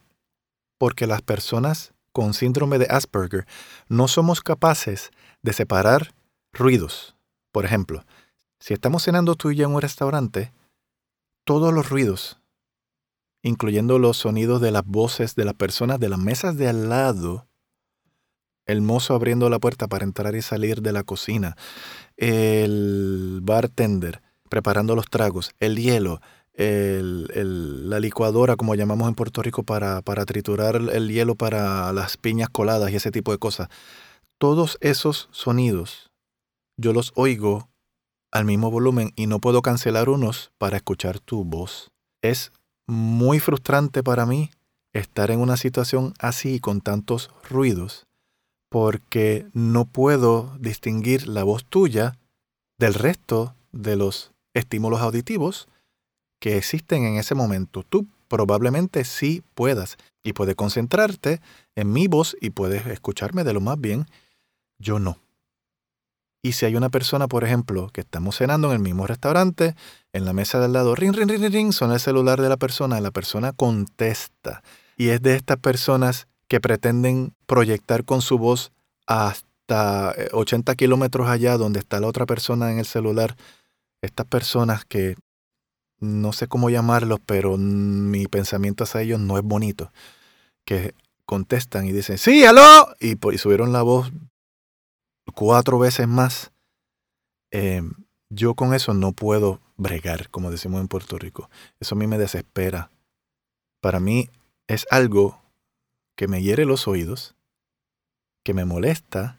Porque 0.78 1.06
las 1.06 1.22
personas 1.22 1.92
con 2.16 2.32
síndrome 2.32 2.78
de 2.78 2.86
Asperger 2.88 3.46
no 3.90 4.08
somos 4.08 4.40
capaces 4.40 5.10
de 5.42 5.52
separar 5.52 6.14
ruidos. 6.50 7.14
Por 7.52 7.66
ejemplo, 7.66 8.06
si 8.58 8.72
estamos 8.72 9.02
cenando 9.02 9.34
tú 9.34 9.50
y 9.50 9.56
yo 9.56 9.66
en 9.66 9.74
un 9.74 9.82
restaurante, 9.82 10.50
todos 11.44 11.74
los 11.74 11.90
ruidos, 11.90 12.40
incluyendo 13.42 13.98
los 13.98 14.16
sonidos 14.16 14.62
de 14.62 14.70
las 14.70 14.86
voces 14.86 15.34
de 15.34 15.44
las 15.44 15.52
personas 15.52 16.00
de 16.00 16.08
las 16.08 16.18
mesas 16.18 16.56
de 16.56 16.70
al 16.70 16.88
lado, 16.88 17.48
el 18.64 18.80
mozo 18.80 19.14
abriendo 19.14 19.50
la 19.50 19.58
puerta 19.58 19.86
para 19.86 20.04
entrar 20.04 20.34
y 20.36 20.40
salir 20.40 20.80
de 20.80 20.92
la 20.92 21.02
cocina, 21.02 21.54
el 22.16 23.40
bartender, 23.42 24.22
preparando 24.48 24.96
los 24.96 25.10
tragos, 25.10 25.50
el 25.60 25.76
hielo, 25.76 26.22
la 26.56 28.00
licuadora, 28.00 28.56
como 28.56 28.74
llamamos 28.74 29.08
en 29.08 29.14
Puerto 29.14 29.42
Rico, 29.42 29.62
para, 29.62 30.00
para 30.02 30.24
triturar 30.24 30.76
el 30.76 31.10
hielo 31.10 31.34
para 31.34 31.92
las 31.92 32.16
piñas 32.16 32.48
coladas 32.48 32.90
y 32.90 32.96
ese 32.96 33.10
tipo 33.10 33.32
de 33.32 33.38
cosas. 33.38 33.68
Todos 34.38 34.78
esos 34.80 35.28
sonidos 35.32 36.10
yo 36.78 36.92
los 36.92 37.12
oigo 37.14 37.68
al 38.32 38.44
mismo 38.44 38.70
volumen 38.70 39.12
y 39.16 39.26
no 39.26 39.40
puedo 39.40 39.62
cancelar 39.62 40.08
unos 40.08 40.50
para 40.58 40.76
escuchar 40.76 41.20
tu 41.20 41.44
voz. 41.44 41.90
Es 42.22 42.52
muy 42.86 43.40
frustrante 43.40 44.02
para 44.02 44.26
mí 44.26 44.50
estar 44.92 45.30
en 45.30 45.40
una 45.40 45.56
situación 45.56 46.14
así 46.18 46.60
con 46.60 46.80
tantos 46.80 47.30
ruidos 47.48 48.06
porque 48.70 49.46
no 49.52 49.84
puedo 49.84 50.56
distinguir 50.58 51.28
la 51.28 51.44
voz 51.44 51.64
tuya 51.64 52.18
del 52.78 52.94
resto 52.94 53.54
de 53.72 53.96
los 53.96 54.32
estímulos 54.54 55.00
auditivos 55.00 55.68
que 56.46 56.56
existen 56.56 57.04
en 57.04 57.16
ese 57.16 57.34
momento. 57.34 57.82
Tú 57.82 58.06
probablemente 58.28 59.02
sí 59.02 59.42
puedas 59.56 59.96
y 60.22 60.32
puedes 60.32 60.54
concentrarte 60.54 61.40
en 61.74 61.92
mi 61.92 62.06
voz 62.06 62.36
y 62.40 62.50
puedes 62.50 62.86
escucharme 62.86 63.42
de 63.42 63.52
lo 63.52 63.60
más 63.60 63.80
bien. 63.80 64.06
Yo 64.78 65.00
no. 65.00 65.18
Y 66.42 66.52
si 66.52 66.64
hay 66.64 66.76
una 66.76 66.88
persona, 66.88 67.26
por 67.26 67.42
ejemplo, 67.42 67.90
que 67.92 68.02
estamos 68.02 68.36
cenando 68.36 68.68
en 68.68 68.74
el 68.74 68.78
mismo 68.78 69.08
restaurante, 69.08 69.74
en 70.12 70.24
la 70.24 70.32
mesa 70.32 70.60
del 70.60 70.72
lado, 70.72 70.94
ring, 70.94 71.12
ring, 71.16 71.28
ring, 71.28 71.52
ring, 71.52 71.72
suena 71.72 71.94
el 71.94 72.00
celular 72.00 72.40
de 72.40 72.48
la 72.48 72.56
persona, 72.56 73.00
la 73.00 73.10
persona 73.10 73.50
contesta. 73.50 74.62
Y 74.96 75.08
es 75.08 75.20
de 75.22 75.34
estas 75.34 75.56
personas 75.56 76.28
que 76.46 76.60
pretenden 76.60 77.34
proyectar 77.46 78.04
con 78.04 78.22
su 78.22 78.38
voz 78.38 78.70
hasta 79.08 80.14
80 80.30 80.70
eh, 80.70 80.76
kilómetros 80.76 81.26
allá 81.28 81.56
donde 81.56 81.80
está 81.80 81.98
la 81.98 82.06
otra 82.06 82.24
persona 82.24 82.70
en 82.70 82.78
el 82.78 82.86
celular 82.86 83.34
estas 84.00 84.26
personas 84.26 84.84
que 84.84 85.16
no 86.00 86.32
sé 86.32 86.46
cómo 86.48 86.70
llamarlos, 86.70 87.20
pero 87.24 87.56
mi 87.56 88.26
pensamiento 88.26 88.84
hacia 88.84 89.02
ellos 89.02 89.20
no 89.20 89.38
es 89.38 89.44
bonito, 89.44 89.92
que 90.64 90.94
contestan 91.24 91.86
y 91.86 91.92
dicen, 91.92 92.18
sí, 92.18 92.44
aló, 92.44 92.88
y, 93.00 93.16
subieron 93.38 93.72
la 93.72 93.82
voz 93.82 94.12
cuatro 95.34 95.78
veces 95.78 96.06
más. 96.08 96.52
Em, 97.50 97.92
yo 98.28 98.54
con 98.54 98.74
eso 98.74 98.94
no 98.94 99.12
puedo 99.12 99.60
bregar, 99.76 100.30
como 100.30 100.50
decimos 100.50 100.80
en 100.80 100.88
Puerto 100.88 101.18
Rico. 101.18 101.50
Eso 101.80 101.94
a 101.94 101.98
mí 101.98 102.06
me 102.06 102.18
desespera. 102.18 102.90
Para 103.80 104.00
mí 104.00 104.30
es 104.66 104.86
algo 104.90 105.42
que 106.16 106.28
me 106.28 106.42
hiere 106.42 106.64
los 106.64 106.88
oídos, 106.88 107.34
que 108.42 108.54
me 108.54 108.64
molesta, 108.64 109.38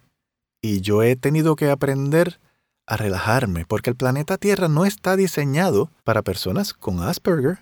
y 0.61 0.81
yo 0.81 1.03
he 1.03 1.15
tenido 1.15 1.55
que 1.55 1.69
aprender 1.69 2.39
a 2.87 2.97
relajarme, 2.97 3.65
porque 3.65 3.89
el 3.89 3.95
planeta 3.95 4.37
Tierra 4.37 4.69
no 4.69 4.85
está 4.85 5.15
diseñado 5.15 5.91
para 6.03 6.21
personas 6.21 6.73
con 6.73 7.01
Asperger. 7.01 7.59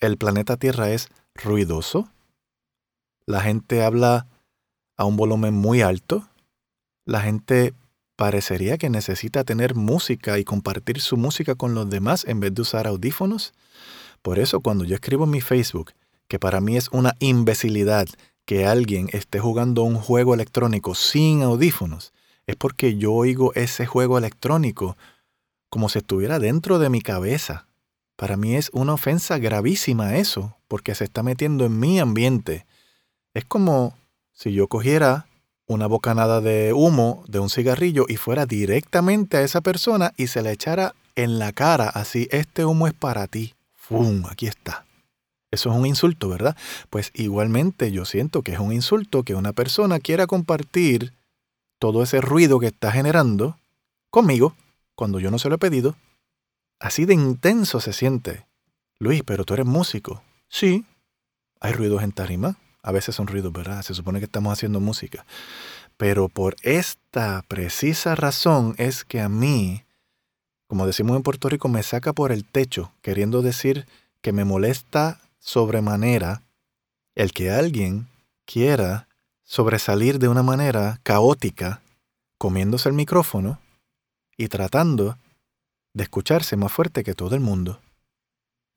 El 0.00 0.16
planeta 0.16 0.56
Tierra 0.56 0.90
es 0.90 1.08
ruidoso. 1.34 2.08
La 3.26 3.42
gente 3.42 3.84
habla 3.84 4.26
a 4.96 5.04
un 5.04 5.16
volumen 5.16 5.54
muy 5.54 5.82
alto. 5.82 6.26
La 7.04 7.20
gente 7.20 7.74
parecería 8.16 8.78
que 8.78 8.88
necesita 8.88 9.44
tener 9.44 9.74
música 9.74 10.38
y 10.38 10.44
compartir 10.44 11.00
su 11.00 11.18
música 11.18 11.54
con 11.54 11.74
los 11.74 11.88
demás 11.88 12.24
en 12.26 12.40
vez 12.40 12.54
de 12.54 12.62
usar 12.62 12.86
audífonos. 12.86 13.52
Por 14.22 14.38
eso 14.38 14.60
cuando 14.60 14.84
yo 14.84 14.94
escribo 14.94 15.24
en 15.24 15.30
mi 15.30 15.42
Facebook 15.42 15.92
que 16.28 16.38
para 16.38 16.60
mí 16.60 16.76
es 16.76 16.88
una 16.88 17.14
imbecilidad 17.20 18.08
que 18.46 18.66
alguien 18.66 19.08
esté 19.12 19.38
jugando 19.38 19.82
un 19.82 19.96
juego 19.96 20.34
electrónico 20.34 20.94
sin 20.94 21.42
audífonos, 21.42 22.12
es 22.46 22.56
porque 22.56 22.96
yo 22.96 23.12
oigo 23.12 23.52
ese 23.54 23.86
juego 23.86 24.18
electrónico 24.18 24.96
como 25.68 25.88
si 25.88 25.98
estuviera 25.98 26.38
dentro 26.38 26.78
de 26.78 26.90
mi 26.90 27.00
cabeza. 27.00 27.66
Para 28.16 28.36
mí 28.36 28.54
es 28.54 28.70
una 28.72 28.94
ofensa 28.94 29.38
gravísima 29.38 30.16
eso, 30.16 30.56
porque 30.68 30.94
se 30.94 31.04
está 31.04 31.22
metiendo 31.22 31.66
en 31.66 31.78
mi 31.78 31.98
ambiente. 31.98 32.64
Es 33.34 33.44
como 33.44 33.94
si 34.32 34.52
yo 34.52 34.68
cogiera 34.68 35.26
una 35.66 35.86
bocanada 35.86 36.40
de 36.40 36.72
humo 36.72 37.24
de 37.26 37.40
un 37.40 37.50
cigarrillo 37.50 38.06
y 38.08 38.16
fuera 38.16 38.46
directamente 38.46 39.36
a 39.36 39.42
esa 39.42 39.60
persona 39.60 40.12
y 40.16 40.28
se 40.28 40.42
la 40.42 40.52
echara 40.52 40.94
en 41.16 41.38
la 41.38 41.52
cara, 41.52 41.88
así, 41.88 42.28
este 42.30 42.64
humo 42.64 42.86
es 42.86 42.94
para 42.94 43.26
ti. 43.26 43.54
¡Fum! 43.74 44.24
Aquí 44.30 44.46
está. 44.46 44.84
Eso 45.50 45.70
es 45.70 45.76
un 45.76 45.86
insulto, 45.86 46.28
¿verdad? 46.28 46.56
Pues 46.90 47.10
igualmente 47.14 47.90
yo 47.90 48.04
siento 48.04 48.42
que 48.42 48.52
es 48.52 48.58
un 48.58 48.72
insulto 48.72 49.22
que 49.22 49.34
una 49.34 49.52
persona 49.52 49.98
quiera 49.98 50.26
compartir 50.26 51.12
todo 51.78 52.02
ese 52.02 52.20
ruido 52.20 52.58
que 52.58 52.68
está 52.68 52.92
generando 52.92 53.58
conmigo 54.10 54.54
cuando 54.94 55.20
yo 55.20 55.30
no 55.30 55.38
se 55.38 55.48
lo 55.48 55.56
he 55.56 55.58
pedido. 55.58 55.96
Así 56.78 57.04
de 57.04 57.14
intenso 57.14 57.80
se 57.80 57.92
siente. 57.92 58.46
Luis, 58.98 59.22
pero 59.24 59.44
tú 59.44 59.54
eres 59.54 59.66
músico. 59.66 60.22
Sí. 60.48 60.84
Hay 61.60 61.72
ruidos 61.72 62.02
en 62.02 62.12
tarima. 62.12 62.56
A 62.82 62.92
veces 62.92 63.14
son 63.14 63.26
ruidos, 63.26 63.52
¿verdad? 63.52 63.82
Se 63.82 63.94
supone 63.94 64.18
que 64.18 64.26
estamos 64.26 64.52
haciendo 64.52 64.80
música. 64.80 65.26
Pero 65.96 66.28
por 66.28 66.56
esta 66.62 67.42
precisa 67.48 68.14
razón 68.14 68.74
es 68.78 69.04
que 69.04 69.20
a 69.20 69.28
mí, 69.28 69.82
como 70.66 70.86
decimos 70.86 71.16
en 71.16 71.22
Puerto 71.22 71.48
Rico, 71.48 71.68
me 71.68 71.82
saca 71.82 72.12
por 72.12 72.32
el 72.32 72.44
techo, 72.44 72.92
queriendo 73.02 73.42
decir 73.42 73.86
que 74.20 74.32
me 74.32 74.44
molesta 74.44 75.20
sobremanera 75.38 76.42
el 77.14 77.32
que 77.32 77.50
alguien 77.50 78.08
quiera 78.44 79.05
sobresalir 79.46 80.18
de 80.18 80.28
una 80.28 80.42
manera 80.42 81.00
caótica, 81.04 81.80
comiéndose 82.36 82.88
el 82.88 82.94
micrófono 82.94 83.58
y 84.36 84.48
tratando 84.48 85.16
de 85.94 86.02
escucharse 86.02 86.56
más 86.56 86.72
fuerte 86.72 87.04
que 87.04 87.14
todo 87.14 87.34
el 87.34 87.40
mundo. 87.40 87.80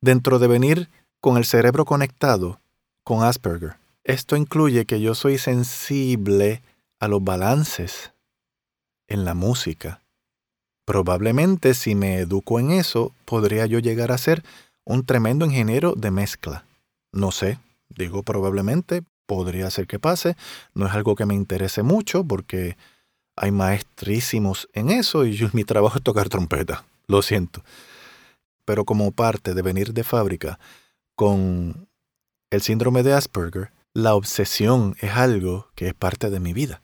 Dentro 0.02 0.40
de 0.40 0.48
venir 0.48 0.90
con 1.20 1.36
el 1.36 1.44
cerebro 1.44 1.84
conectado 1.84 2.62
con 3.04 3.24
Asperger, 3.24 3.78
esto 4.06 4.38
incluye 4.38 4.86
que 4.86 5.02
yo 5.02 5.16
soy 5.16 5.38
sensible 5.38 6.62
a 7.00 7.08
los 7.08 7.22
balances 7.24 8.14
en 9.08 9.26
la 9.26 9.34
música. 9.34 10.02
Probablemente 10.86 11.74
si 11.74 11.96
me 11.96 12.20
educo 12.20 12.60
en 12.60 12.72
eso, 12.72 13.14
podría 13.26 13.66
yo 13.66 13.80
llegar 13.80 14.12
a 14.12 14.18
ser 14.18 14.44
un 14.86 15.06
tremendo 15.06 15.46
ingeniero 15.46 15.94
de 15.96 16.12
mezcla. 16.12 16.64
No 17.12 17.32
sé, 17.32 17.60
digo 17.90 18.24
probablemente, 18.24 19.04
podría 19.30 19.70
ser 19.70 19.86
que 19.86 20.00
pase, 20.00 20.36
no 20.74 20.88
es 20.88 20.94
algo 20.94 21.16
que 21.16 21.28
me 21.28 21.36
interese 21.36 21.84
mucho 21.84 22.24
porque 22.24 22.78
hay 23.36 23.52
maestrísimos 23.52 24.68
en 24.74 24.90
eso 24.90 25.24
y 25.24 25.40
mi 25.54 25.64
trabajo 25.64 26.00
es 26.00 26.04
tocar 26.04 26.30
trompeta, 26.30 26.84
lo 27.06 27.22
siento. 27.22 27.64
Pero 28.66 28.86
como 28.86 29.12
parte 29.12 29.54
de 29.54 29.62
venir 29.62 29.94
de 29.94 30.04
fábrica 30.04 30.60
con 31.16 31.88
el 32.50 32.62
síndrome 32.64 33.04
de 33.04 33.14
Asperger, 33.14 33.72
la 33.94 34.16
obsesión 34.16 34.96
es 35.00 35.12
algo 35.12 35.68
que 35.76 35.88
es 35.90 35.94
parte 35.94 36.32
de 36.32 36.40
mi 36.40 36.54
vida. 36.54 36.82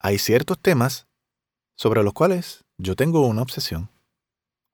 Hay 0.00 0.18
ciertos 0.18 0.58
temas 0.58 1.06
sobre 1.76 2.02
los 2.02 2.14
cuales 2.14 2.64
yo 2.78 2.96
tengo 2.96 3.26
una 3.26 3.42
obsesión. 3.42 3.90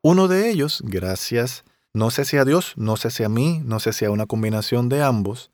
Uno 0.01 0.29
de 0.29 0.49
ellos, 0.49 0.81
gracias, 0.85 1.65
no 1.93 2.11
sé 2.11 2.25
si 2.25 2.37
a 2.37 2.45
Dios, 2.45 2.75
no 2.77 2.97
sé 2.97 3.11
si 3.11 3.25
a 3.25 3.29
mí, 3.29 3.61
no 3.65 3.81
sé 3.81 3.93
si 3.93 4.05
a 4.05 4.13
una 4.13 4.27
combinación 4.27 4.89
de 4.89 5.03
ambos, 5.03 5.51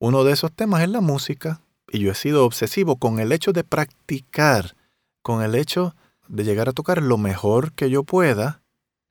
uno 0.00 0.24
de 0.24 0.32
esos 0.32 0.50
temas 0.50 0.82
es 0.82 0.88
la 0.88 1.00
música, 1.00 1.60
y 1.92 2.00
yo 2.00 2.10
he 2.10 2.14
sido 2.14 2.44
obsesivo 2.44 2.96
con 2.96 3.20
el 3.20 3.32
hecho 3.32 3.52
de 3.52 3.64
practicar, 3.64 4.74
con 5.22 5.42
el 5.42 5.54
hecho 5.54 5.94
de 6.26 6.44
llegar 6.44 6.68
a 6.68 6.72
tocar 6.72 7.02
lo 7.02 7.18
mejor 7.18 7.72
que 7.72 7.90
yo 7.90 8.02
pueda 8.02 8.62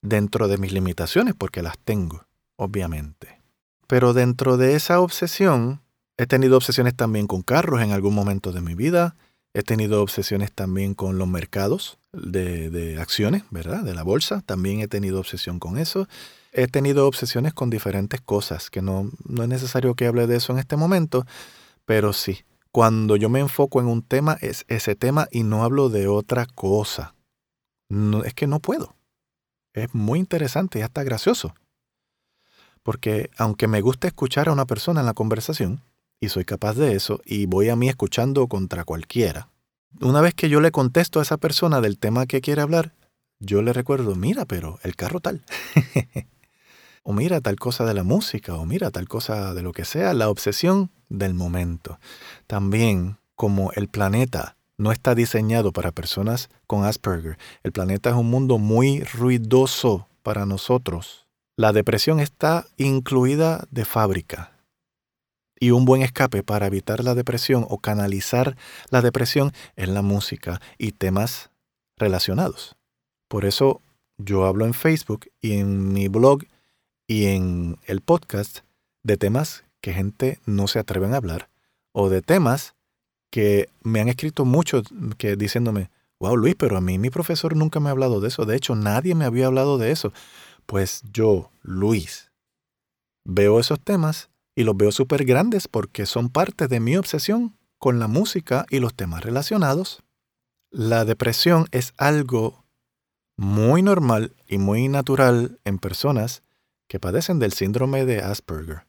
dentro 0.02 0.48
de 0.48 0.58
mis 0.58 0.74
limitaciones, 0.74 1.36
porque 1.38 1.62
las 1.62 1.78
tengo, 1.78 2.26
obviamente. 2.56 3.42
Pero 3.88 4.14
dentro 4.14 4.58
de 4.58 4.76
esa 4.76 5.00
obsesión, 5.00 5.82
he 6.18 6.26
tenido 6.26 6.58
obsesiones 6.58 6.96
también 6.96 7.28
con 7.28 7.44
carros 7.44 7.82
en 7.82 7.92
algún 7.92 8.16
momento 8.16 8.52
de 8.52 8.62
mi 8.62 8.74
vida, 8.74 9.16
he 9.54 9.64
tenido 9.64 10.02
obsesiones 10.02 10.52
también 10.52 10.94
con 10.94 11.18
los 11.18 11.28
mercados 11.28 12.00
de, 12.14 12.98
acciones, 13.00 13.44
¿verdad? 13.52 13.84
De 13.84 13.94
la 13.94 14.04
bolsa, 14.04 14.42
también 14.46 14.80
he 14.80 14.88
tenido 14.88 15.20
obsesión 15.20 15.60
con 15.60 15.78
eso. 15.78 16.08
He 16.52 16.68
tenido 16.68 17.08
obsesiones 17.08 17.54
con 17.54 17.70
diferentes 17.70 18.22
cosas, 18.22 18.70
que 18.70 18.82
no, 18.82 19.12
no 19.24 19.44
es 19.44 19.50
necesario 19.50 19.96
que 19.96 20.08
hable 20.08 20.28
de 20.28 20.38
eso 20.38 20.52
en 20.52 20.60
este 20.60 20.76
momento, 20.76 21.26
pero 21.86 22.14
sí, 22.14 22.44
cuando 22.72 23.16
yo 23.16 23.30
me 23.30 23.40
enfoco 23.40 23.80
en 23.80 23.88
un 23.88 24.02
tema, 24.02 24.38
es 24.42 24.66
ese 24.68 24.96
tema 24.96 25.28
y 25.32 25.44
no 25.44 25.64
hablo 25.64 25.90
de 25.90 26.08
otra 26.08 26.46
cosa. 26.46 27.16
Es 28.24 28.34
que 28.34 28.48
no 28.48 28.60
puedo. 28.60 28.96
Es 29.74 29.94
muy 29.94 30.20
interesante 30.20 30.80
y 30.80 30.82
hasta 30.84 31.04
gracioso. 31.04 31.56
Porque 32.84 33.30
aunque 33.38 33.68
me 33.68 33.82
gusta 33.82 34.08
escuchar 34.08 34.50
a 34.50 34.52
una 34.52 34.66
persona 34.66 35.00
en 35.00 35.08
la 35.08 35.14
conversación, 35.14 35.84
y 36.20 36.30
soy 36.30 36.46
capaz 36.46 36.76
de 36.76 36.96
eso, 36.96 37.22
y 37.26 37.46
voy 37.46 37.70
a 37.70 37.76
mí 37.76 37.90
escuchando 37.90 38.48
contra 38.48 38.84
cualquiera, 38.84 39.50
una 40.02 40.22
vez 40.22 40.34
que 40.34 40.50
yo 40.50 40.62
le 40.62 40.72
contesto 40.72 41.20
a 41.20 41.24
esa 41.24 41.38
persona 41.38 41.82
del 41.82 41.98
tema 41.98 42.28
que 42.28 42.42
quiere 42.42 42.62
hablar, 42.62 42.94
yo 43.40 43.62
le 43.62 43.74
recuerdo, 43.74 44.16
mira, 44.16 44.46
pero 44.46 44.80
el 44.84 44.96
carro 44.96 45.20
tal. 45.20 45.44
o 47.04 47.14
mira 47.14 47.42
tal 47.42 47.58
cosa 47.58 47.86
de 47.86 47.94
la 47.94 48.04
música, 48.04 48.56
o 48.56 48.66
mira 48.66 48.92
tal 48.92 49.08
cosa 49.08 49.54
de 49.54 49.62
lo 49.62 49.72
que 49.72 49.86
sea, 49.86 50.14
la 50.14 50.30
obsesión 50.30 50.92
del 51.10 51.34
momento. 51.34 52.00
También, 52.48 53.18
como 53.36 53.72
el 53.74 53.88
planeta 53.88 54.56
no 54.78 54.92
está 54.92 55.16
diseñado 55.16 55.72
para 55.74 55.92
personas 55.92 56.50
con 56.68 56.86
Asperger, 56.86 57.38
el 57.64 57.72
planeta 57.72 58.10
es 58.10 58.16
un 58.16 58.30
mundo 58.30 58.58
muy 58.58 59.04
ruidoso 59.04 60.08
para 60.24 60.46
nosotros. 60.46 61.28
La 61.58 61.74
depresión 61.74 62.20
está 62.20 62.66
incluida 62.78 63.68
de 63.72 63.84
fábrica. 63.86 64.54
Y 65.60 65.72
un 65.72 65.84
buen 65.84 66.02
escape 66.02 66.42
para 66.42 66.68
evitar 66.68 67.04
la 67.04 67.16
depresión 67.16 67.66
o 67.68 67.80
canalizar 67.80 68.56
la 68.90 69.02
depresión 69.02 69.52
es 69.76 69.90
la 69.90 70.02
música 70.02 70.62
y 70.78 70.94
temas 70.94 71.50
relacionados. 71.98 72.78
Por 73.28 73.44
eso 73.44 73.82
yo 74.18 74.46
hablo 74.46 74.66
en 74.66 74.74
Facebook 74.74 75.28
y 75.42 75.58
en 75.58 75.92
mi 75.92 76.08
blog 76.08 76.44
y 77.10 77.26
en 77.26 77.80
el 77.88 78.02
podcast 78.02 78.60
de 79.02 79.18
temas 79.18 79.64
que 79.82 79.94
gente 79.94 80.40
no 80.46 80.68
se 80.68 80.78
atreven 80.78 81.14
a 81.14 81.18
hablar 81.18 81.50
o 81.92 82.08
de 82.08 82.22
temas 82.22 82.76
que 83.32 83.68
me 83.82 84.00
han 84.00 84.10
escrito 84.10 84.46
mucho 84.46 84.84
que 85.18 85.36
diciéndome, 85.36 85.90
wow 86.20 86.38
Luis, 86.38 86.54
pero 86.56 86.78
a 86.78 86.82
mí 86.82 87.00
mi 87.00 87.10
profesor 87.10 87.56
nunca 87.56 87.80
me 87.80 87.90
ha 87.90 87.94
hablado 87.94 88.22
de 88.22 88.28
eso. 88.28 88.46
De 88.46 88.56
hecho, 88.56 88.76
nadie 88.76 89.16
me 89.16 89.26
había 89.26 89.48
hablado 89.48 89.80
de 89.80 89.92
eso. 89.92 90.14
Pues 90.68 91.02
yo, 91.12 91.50
Luis, 91.64 92.32
veo 93.26 93.60
esos 93.60 93.80
temas 93.80 94.30
y 94.56 94.64
los 94.64 94.78
veo 94.78 94.92
súper 94.92 95.26
grandes 95.26 95.68
porque 95.68 96.06
son 96.06 96.30
parte 96.30 96.68
de 96.68 96.80
mi 96.80 96.96
obsesión 96.96 97.58
con 97.80 97.98
la 97.98 98.08
música 98.08 98.68
y 98.70 98.78
los 98.78 98.94
temas 98.94 99.24
relacionados. 99.24 100.04
La 100.70 101.06
depresión 101.06 101.70
es 101.72 101.96
algo 101.98 102.66
muy 103.36 103.82
normal 103.82 104.36
y 104.48 104.60
muy 104.60 104.90
natural 104.90 105.60
en 105.66 105.80
personas 105.80 106.44
que 106.90 107.00
padecen 107.00 107.38
del 107.40 107.54
síndrome 107.54 108.06
de 108.06 108.20
Asperger. 108.20 108.88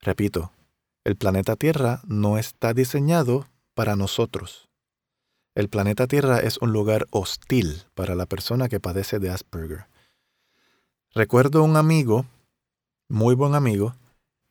Repito, 0.00 0.50
el 1.04 1.16
planeta 1.16 1.54
Tierra 1.54 2.00
no 2.06 2.38
está 2.38 2.72
diseñado 2.72 3.46
para 3.74 3.94
nosotros. 3.94 4.70
El 5.54 5.68
planeta 5.68 6.06
Tierra 6.06 6.38
es 6.38 6.56
un 6.58 6.72
lugar 6.72 7.06
hostil 7.10 7.82
para 7.94 8.14
la 8.14 8.24
persona 8.24 8.70
que 8.70 8.80
padece 8.80 9.18
de 9.18 9.30
Asperger. 9.30 9.86
Recuerdo 11.14 11.62
un 11.62 11.76
amigo, 11.76 12.24
muy 13.08 13.34
buen 13.34 13.54
amigo, 13.54 13.94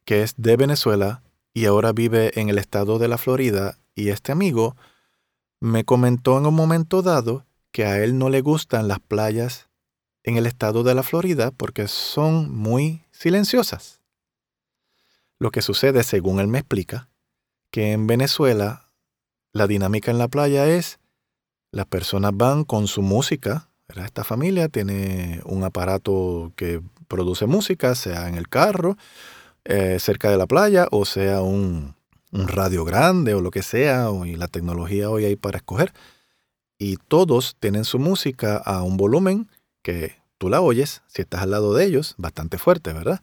que 0.05 0.21
es 0.21 0.35
de 0.37 0.55
Venezuela 0.55 1.23
y 1.55 1.65
ahora 1.65 1.91
vive 1.91 2.39
en 2.39 2.49
el 2.49 2.59
estado 2.59 2.99
de 2.99 3.07
la 3.07 3.17
Florida, 3.17 3.77
y 3.95 4.09
este 4.09 4.31
amigo 4.31 4.75
me 5.59 5.85
comentó 5.85 6.37
en 6.37 6.45
un 6.45 6.55
momento 6.55 7.01
dado 7.01 7.45
que 7.71 7.85
a 7.85 8.03
él 8.03 8.17
no 8.17 8.29
le 8.29 8.41
gustan 8.41 8.87
las 8.87 8.99
playas 8.99 9.69
en 10.23 10.37
el 10.37 10.45
estado 10.45 10.83
de 10.83 10.95
la 10.95 11.03
Florida 11.03 11.51
porque 11.51 11.87
son 11.87 12.51
muy 12.55 13.03
silenciosas. 13.11 14.01
Lo 15.39 15.51
que 15.51 15.61
sucede, 15.61 16.03
según 16.03 16.39
él 16.39 16.47
me 16.47 16.59
explica, 16.59 17.09
que 17.69 17.91
en 17.91 18.07
Venezuela 18.07 18.89
la 19.51 19.67
dinámica 19.67 20.11
en 20.11 20.17
la 20.17 20.27
playa 20.27 20.67
es, 20.67 20.99
las 21.71 21.85
personas 21.85 22.31
van 22.35 22.63
con 22.63 22.87
su 22.87 23.01
música, 23.01 23.69
esta 23.87 24.23
familia 24.23 24.69
tiene 24.69 25.41
un 25.45 25.63
aparato 25.63 26.51
que 26.55 26.81
produce 27.07 27.45
música, 27.45 27.93
sea 27.95 28.27
en 28.27 28.35
el 28.35 28.49
carro, 28.49 28.97
eh, 29.65 29.97
cerca 29.99 30.29
de 30.29 30.37
la 30.37 30.47
playa, 30.47 30.87
o 30.91 31.05
sea 31.05 31.41
un, 31.41 31.95
un, 32.31 32.47
radio 32.47 32.85
grande 32.85 33.33
o 33.33 33.41
lo 33.41 33.51
que 33.51 33.61
sea, 33.61 34.09
y 34.25 34.35
la 34.35 34.47
tecnología 34.47 35.09
hoy 35.09 35.25
hay 35.25 35.35
para 35.35 35.57
escoger. 35.57 35.93
Y 36.79 36.97
todos 36.97 37.55
tienen 37.59 37.85
su 37.85 37.99
música 37.99 38.57
a 38.57 38.81
un 38.83 38.97
volumen 38.97 39.47
que 39.83 40.15
tú 40.39 40.49
la 40.49 40.61
oyes, 40.61 41.03
si 41.05 41.21
estás 41.21 41.43
al 41.43 41.51
lado 41.51 41.75
de 41.75 41.85
ellos, 41.85 42.15
bastante 42.17 42.57
fuerte, 42.57 42.93
¿verdad? 42.93 43.21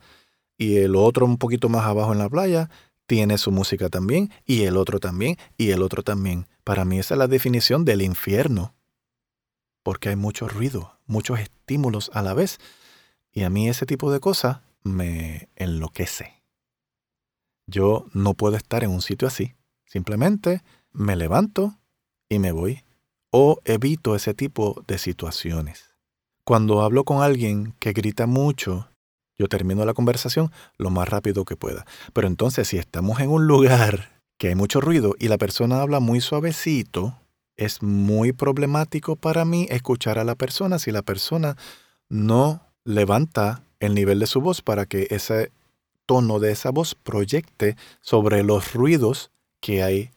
y 0.61 0.77
el 0.77 0.95
otro 0.95 1.25
un 1.25 1.39
poquito 1.39 1.71
más 1.71 1.87
abajo 1.87 2.13
en 2.13 2.19
la 2.19 2.29
playa 2.29 2.69
tiene 3.07 3.39
su 3.39 3.51
música 3.51 3.89
también, 3.89 4.31
y 4.45 4.65
el 4.65 4.77
otro 4.77 5.01
también, 5.01 5.37
y 5.57 5.71
el 5.71 5.83
otro 5.83 6.03
también. 6.03 6.47
Para 6.65 6.85
mí 6.85 6.99
esa 6.99 7.15
es 7.15 7.19
la 7.19 7.29
definición 7.29 7.87
del 7.87 8.03
infierno, 8.03 8.75
porque 9.83 10.11
hay 10.11 10.17
mucho 10.17 10.49
ruido, 10.49 10.99
muchos 11.07 11.41
estímulos 11.41 12.11
a 12.13 12.21
la 12.21 12.35
vez, 12.35 12.59
y 13.33 13.43
a 13.43 13.51
mí 13.51 13.71
ese 13.71 13.87
tipo 13.87 14.13
de 14.13 14.21
cosas 14.21 14.59
me 14.85 15.49
enloquece. 15.57 16.45
Yo 17.67 18.05
no 18.13 18.35
puedo 18.35 18.57
estar 18.57 18.85
en 18.85 18.91
un 18.91 19.01
sitio 19.01 19.27
así, 19.27 19.55
simplemente 19.87 20.63
me 20.93 21.17
levanto 21.17 21.79
y 22.29 22.39
me 22.39 22.53
voy, 22.53 22.85
o 23.31 23.61
evito 23.65 24.15
ese 24.15 24.35
tipo 24.35 24.85
de 24.87 24.99
situaciones. 24.99 25.90
Cuando 26.45 26.83
hablo 26.83 27.05
con 27.05 27.23
alguien 27.23 27.75
que 27.79 27.93
grita 27.93 28.27
mucho 28.27 28.91
yo 29.41 29.49
termino 29.49 29.87
la 29.87 29.95
conversación 29.95 30.53
lo 30.77 30.91
más 30.91 31.09
rápido 31.09 31.47
que 31.47 31.57
pueda. 31.57 31.87
Pero 32.13 32.27
entonces 32.27 32.69
si 32.69 32.77
estamos 32.77 33.21
en 33.21 33.31
un 33.31 33.47
lugar 33.47 34.21
que 34.39 34.49
hay 34.49 34.55
mucho 34.55 34.83
ruido 34.83 35.15
y 35.19 35.29
la 35.29 35.39
persona 35.39 35.81
habla 35.81 35.99
muy 35.99 36.21
suavecito, 36.21 37.17
es 37.57 37.83
muy 37.83 38.33
problemático 38.33 39.17
para 39.17 39.47
mí 39.47 39.67
escuchar 39.71 40.19
a 40.19 40.25
la 40.25 40.35
persona 40.35 40.79
si 40.79 40.91
la 40.91 41.01
persona 41.01 41.57
no 42.11 42.61
levanta 42.85 43.63
el 43.81 43.95
nivel 43.95 44.19
de 44.19 44.27
su 44.27 44.43
voz 44.43 44.61
para 44.61 44.85
que 44.85 45.07
ese 45.09 45.53
tono 46.05 46.39
de 46.39 46.53
esa 46.53 46.71
voz 46.71 46.95
proyecte 46.95 47.77
sobre 48.03 48.43
los 48.43 48.75
ruidos 48.75 49.31
que 49.63 49.83
hay 49.83 50.11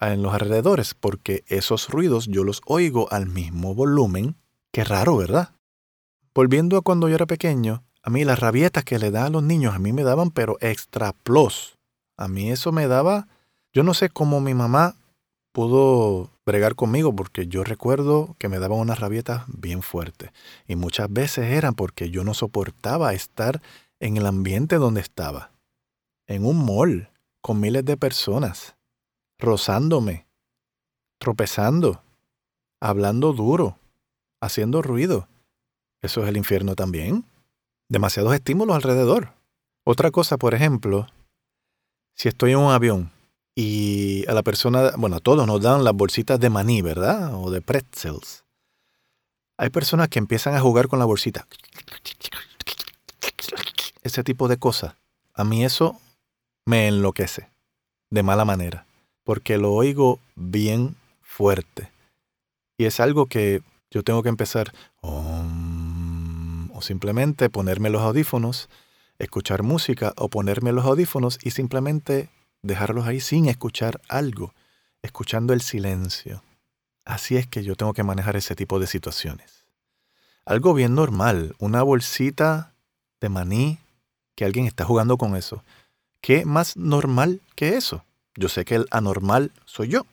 en 0.00 0.22
los 0.22 0.32
alrededores, 0.32 0.94
porque 0.94 1.44
esos 1.48 1.90
ruidos 1.90 2.28
yo 2.28 2.44
los 2.44 2.62
oigo 2.66 3.12
al 3.12 3.26
mismo 3.26 3.74
volumen. 3.74 4.36
Qué 4.74 4.82
raro, 4.82 5.16
¿verdad? 5.16 5.50
Volviendo 6.34 6.76
a 6.76 6.82
cuando 6.82 7.08
yo 7.08 7.14
era 7.14 7.26
pequeño, 7.26 7.84
a 8.02 8.10
mí 8.10 8.24
las 8.24 8.40
rabietas 8.40 8.82
que 8.82 8.98
le 8.98 9.12
dan 9.12 9.26
a 9.26 9.30
los 9.30 9.42
niños, 9.44 9.72
a 9.72 9.78
mí 9.78 9.92
me 9.92 10.02
daban, 10.02 10.32
pero 10.32 10.56
extra 10.60 11.12
plus. 11.12 11.78
A 12.16 12.26
mí 12.26 12.50
eso 12.50 12.72
me 12.72 12.88
daba, 12.88 13.28
yo 13.72 13.84
no 13.84 13.94
sé 13.94 14.08
cómo 14.08 14.40
mi 14.40 14.52
mamá 14.52 14.96
pudo 15.52 16.32
bregar 16.44 16.74
conmigo 16.74 17.14
porque 17.14 17.46
yo 17.46 17.62
recuerdo 17.62 18.34
que 18.40 18.48
me 18.48 18.58
daban 18.58 18.80
unas 18.80 18.98
rabietas 18.98 19.44
bien 19.46 19.80
fuertes. 19.80 20.32
Y 20.66 20.74
muchas 20.74 21.06
veces 21.08 21.52
eran 21.52 21.74
porque 21.74 22.10
yo 22.10 22.24
no 22.24 22.34
soportaba 22.34 23.14
estar 23.14 23.62
en 24.00 24.16
el 24.16 24.26
ambiente 24.26 24.74
donde 24.74 25.02
estaba. 25.02 25.52
En 26.26 26.44
un 26.44 26.66
mall, 26.66 27.10
con 27.40 27.60
miles 27.60 27.84
de 27.84 27.96
personas, 27.96 28.74
rozándome, 29.38 30.26
tropezando, 31.20 32.02
hablando 32.80 33.32
duro, 33.32 33.78
haciendo 34.44 34.82
ruido. 34.82 35.28
Eso 36.02 36.22
es 36.22 36.28
el 36.28 36.36
infierno 36.36 36.74
también. 36.74 37.24
Demasiados 37.88 38.34
estímulos 38.34 38.76
alrededor. 38.76 39.32
Otra 39.84 40.10
cosa, 40.10 40.36
por 40.36 40.54
ejemplo, 40.54 41.06
si 42.14 42.28
estoy 42.28 42.52
en 42.52 42.58
un 42.58 42.72
avión 42.72 43.10
y 43.54 44.28
a 44.28 44.32
la 44.32 44.42
persona, 44.42 44.92
bueno, 44.96 45.16
a 45.16 45.20
todos 45.20 45.46
nos 45.46 45.60
dan 45.60 45.84
las 45.84 45.94
bolsitas 45.94 46.40
de 46.40 46.50
maní, 46.50 46.82
¿verdad? 46.82 47.34
O 47.34 47.50
de 47.50 47.60
pretzels. 47.60 48.44
Hay 49.56 49.70
personas 49.70 50.08
que 50.08 50.18
empiezan 50.18 50.54
a 50.54 50.60
jugar 50.60 50.88
con 50.88 50.98
la 50.98 51.04
bolsita. 51.04 51.46
Ese 54.02 54.24
tipo 54.24 54.48
de 54.48 54.56
cosas. 54.56 54.94
A 55.34 55.44
mí 55.44 55.64
eso 55.64 56.00
me 56.66 56.88
enloquece. 56.88 57.48
De 58.10 58.22
mala 58.22 58.44
manera. 58.44 58.86
Porque 59.22 59.58
lo 59.58 59.72
oigo 59.72 60.18
bien 60.34 60.96
fuerte. 61.22 61.90
Y 62.76 62.86
es 62.86 63.00
algo 63.00 63.26
que 63.26 63.62
yo 63.94 64.02
tengo 64.02 64.24
que 64.24 64.28
empezar 64.28 64.74
o 65.00 66.82
simplemente 66.82 67.48
ponerme 67.48 67.90
los 67.90 68.02
audífonos, 68.02 68.68
escuchar 69.20 69.62
música 69.62 70.12
o 70.16 70.28
ponerme 70.28 70.72
los 70.72 70.84
audífonos 70.84 71.38
y 71.42 71.52
simplemente 71.52 72.28
dejarlos 72.62 73.06
ahí 73.06 73.20
sin 73.20 73.46
escuchar 73.46 74.00
algo, 74.08 74.52
escuchando 75.00 75.52
el 75.52 75.60
silencio. 75.60 76.42
Así 77.04 77.36
es 77.36 77.46
que 77.46 77.62
yo 77.62 77.76
tengo 77.76 77.92
que 77.92 78.02
manejar 78.02 78.34
ese 78.34 78.56
tipo 78.56 78.80
de 78.80 78.88
situaciones. 78.88 79.64
Algo 80.44 80.74
bien 80.74 80.96
normal, 80.96 81.54
una 81.60 81.82
bolsita 81.84 82.74
de 83.20 83.28
maní, 83.28 83.78
que 84.34 84.44
alguien 84.44 84.66
está 84.66 84.84
jugando 84.84 85.16
con 85.16 85.36
eso. 85.36 85.62
¿Qué 86.20 86.44
más 86.44 86.76
normal 86.76 87.40
que 87.54 87.76
eso? 87.76 88.04
Yo 88.34 88.48
sé 88.48 88.64
que 88.64 88.74
el 88.74 88.86
anormal 88.90 89.52
soy 89.64 89.88
yo. 89.88 90.04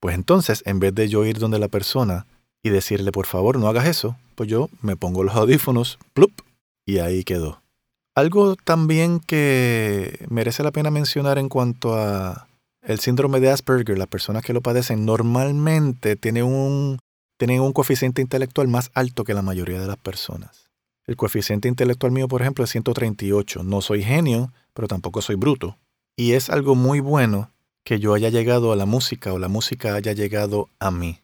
Pues 0.00 0.14
entonces, 0.14 0.62
en 0.64 0.80
vez 0.80 0.94
de 0.94 1.08
yo 1.10 1.26
ir 1.26 1.38
donde 1.38 1.58
la 1.58 1.68
persona 1.68 2.24
y 2.62 2.70
decirle, 2.70 3.12
por 3.12 3.26
favor, 3.26 3.58
no 3.58 3.68
hagas 3.68 3.86
eso, 3.86 4.16
pues 4.34 4.48
yo 4.48 4.68
me 4.82 4.96
pongo 4.96 5.22
los 5.22 5.34
audífonos, 5.34 5.98
plup, 6.14 6.32
y 6.86 6.98
ahí 6.98 7.24
quedó. 7.24 7.62
Algo 8.14 8.56
también 8.56 9.20
que 9.20 10.24
merece 10.30 10.62
la 10.62 10.72
pena 10.72 10.90
mencionar 10.90 11.38
en 11.38 11.48
cuanto 11.48 11.94
a 11.94 12.48
el 12.82 13.00
síndrome 13.00 13.40
de 13.40 13.50
Asperger, 13.50 13.98
las 13.98 14.06
personas 14.06 14.42
que 14.44 14.52
lo 14.52 14.60
padecen 14.60 15.04
normalmente 15.04 16.16
tienen 16.16 16.44
un, 16.44 16.98
tienen 17.36 17.60
un 17.60 17.72
coeficiente 17.72 18.22
intelectual 18.22 18.68
más 18.68 18.90
alto 18.94 19.24
que 19.24 19.34
la 19.34 19.42
mayoría 19.42 19.80
de 19.80 19.88
las 19.88 19.96
personas. 19.96 20.70
El 21.06 21.16
coeficiente 21.16 21.68
intelectual 21.68 22.12
mío, 22.12 22.28
por 22.28 22.42
ejemplo, 22.42 22.64
es 22.64 22.70
138. 22.70 23.62
No 23.62 23.80
soy 23.80 24.02
genio, 24.02 24.52
pero 24.72 24.88
tampoco 24.88 25.20
soy 25.20 25.36
bruto. 25.36 25.76
Y 26.16 26.32
es 26.32 26.50
algo 26.50 26.74
muy 26.74 27.00
bueno 27.00 27.50
que 27.84 28.00
yo 28.00 28.14
haya 28.14 28.28
llegado 28.28 28.72
a 28.72 28.76
la 28.76 28.86
música 28.86 29.32
o 29.32 29.38
la 29.38 29.48
música 29.48 29.94
haya 29.94 30.12
llegado 30.12 30.68
a 30.80 30.90
mí. 30.90 31.20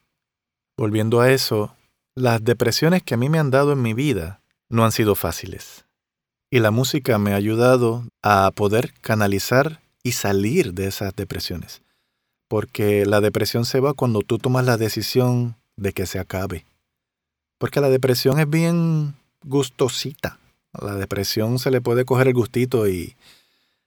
Volviendo 0.83 1.21
a 1.21 1.31
eso, 1.31 1.77
las 2.17 2.43
depresiones 2.43 3.05
que 3.05 3.15
a 3.15 3.17
mí 3.17 3.29
me 3.29 3.39
han 3.39 3.53
dado 3.53 3.71
en 3.71 3.83
mi 3.83 3.95
vida 3.95 4.43
no 4.69 4.85
han 4.85 4.91
sido 4.91 5.15
fáciles. 5.15 5.85
Y 6.51 6.59
la 6.59 6.73
música 6.73 7.21
me 7.21 7.35
ha 7.35 7.37
ayudado 7.37 8.05
a 8.21 8.51
poder 8.51 8.93
canalizar 9.01 9.81
y 10.03 10.11
salir 10.11 10.75
de 10.75 10.89
esas 10.89 11.15
depresiones. 11.15 11.83
Porque 12.49 13.07
la 13.07 13.21
depresión 13.21 13.65
se 13.65 13.79
va 13.79 13.95
cuando 13.95 14.23
tú 14.23 14.39
tomas 14.39 14.67
la 14.67 14.77
decisión 14.77 15.55
de 15.77 15.93
que 15.93 16.05
se 16.05 16.19
acabe. 16.19 16.67
Porque 17.59 17.81
la 17.81 17.89
depresión 17.89 18.41
es 18.41 18.51
bien 18.51 19.15
gustosita. 19.45 20.41
La 20.73 20.97
depresión 20.97 21.61
se 21.61 21.71
le 21.71 21.81
puede 21.81 22.05
coger 22.05 22.27
el 22.27 22.35
gustito 22.35 22.89
y, 22.89 23.15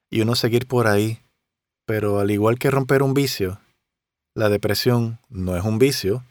y 0.10 0.22
uno 0.22 0.34
seguir 0.36 0.66
por 0.66 0.88
ahí. 0.88 1.20
Pero 1.86 2.22
al 2.22 2.32
igual 2.32 2.58
que 2.58 2.72
romper 2.72 3.04
un 3.04 3.14
vicio, 3.14 3.60
la 4.34 4.48
depresión 4.48 5.20
no 5.28 5.58
es 5.58 5.66
un 5.66 5.78
vicio, 5.78 6.24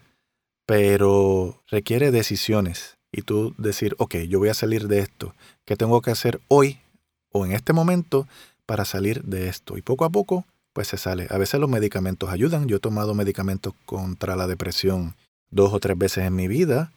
pero 0.66 1.62
requiere 1.68 2.10
decisiones 2.10 2.96
y 3.12 3.22
tú 3.22 3.54
decir, 3.58 3.94
ok, 3.98 4.16
yo 4.28 4.38
voy 4.38 4.48
a 4.48 4.54
salir 4.54 4.88
de 4.88 4.98
esto. 5.00 5.34
¿Qué 5.64 5.76
tengo 5.76 6.00
que 6.02 6.10
hacer 6.10 6.40
hoy 6.48 6.78
o 7.30 7.46
en 7.46 7.52
este 7.52 7.72
momento 7.72 8.26
para 8.66 8.84
salir 8.84 9.22
de 9.24 9.48
esto? 9.48 9.76
Y 9.78 9.82
poco 9.82 10.04
a 10.04 10.10
poco, 10.10 10.46
pues 10.72 10.88
se 10.88 10.96
sale. 10.96 11.26
A 11.30 11.38
veces 11.38 11.60
los 11.60 11.70
medicamentos 11.70 12.30
ayudan. 12.30 12.66
Yo 12.66 12.78
he 12.78 12.80
tomado 12.80 13.14
medicamentos 13.14 13.74
contra 13.84 14.36
la 14.36 14.46
depresión 14.46 15.14
dos 15.50 15.72
o 15.72 15.80
tres 15.80 15.96
veces 15.96 16.24
en 16.24 16.34
mi 16.34 16.48
vida 16.48 16.92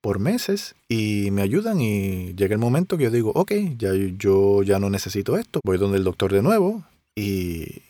por 0.00 0.18
meses 0.18 0.74
y 0.88 1.30
me 1.30 1.42
ayudan 1.42 1.80
y 1.80 2.34
llega 2.34 2.54
el 2.54 2.58
momento 2.58 2.96
que 2.96 3.04
yo 3.04 3.10
digo, 3.10 3.32
ok, 3.34 3.52
ya, 3.76 3.90
yo 4.16 4.62
ya 4.62 4.78
no 4.78 4.90
necesito 4.90 5.36
esto. 5.36 5.60
Voy 5.62 5.78
donde 5.78 5.98
el 5.98 6.04
doctor 6.04 6.32
de 6.32 6.42
nuevo 6.42 6.82
y, 7.14 7.82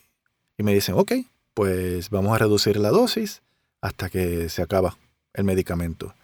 y 0.59 0.63
me 0.63 0.75
dicen, 0.75 0.97
ok, 0.99 1.13
pues 1.55 2.11
vamos 2.11 2.35
a 2.35 2.39
reducir 2.39 2.77
la 2.77 2.91
dosis 2.91 3.43
hasta 3.81 4.11
que 4.11 4.49
se 4.49 4.61
acaba 4.61 4.99
el 5.35 5.45
medicamento. 5.45 6.15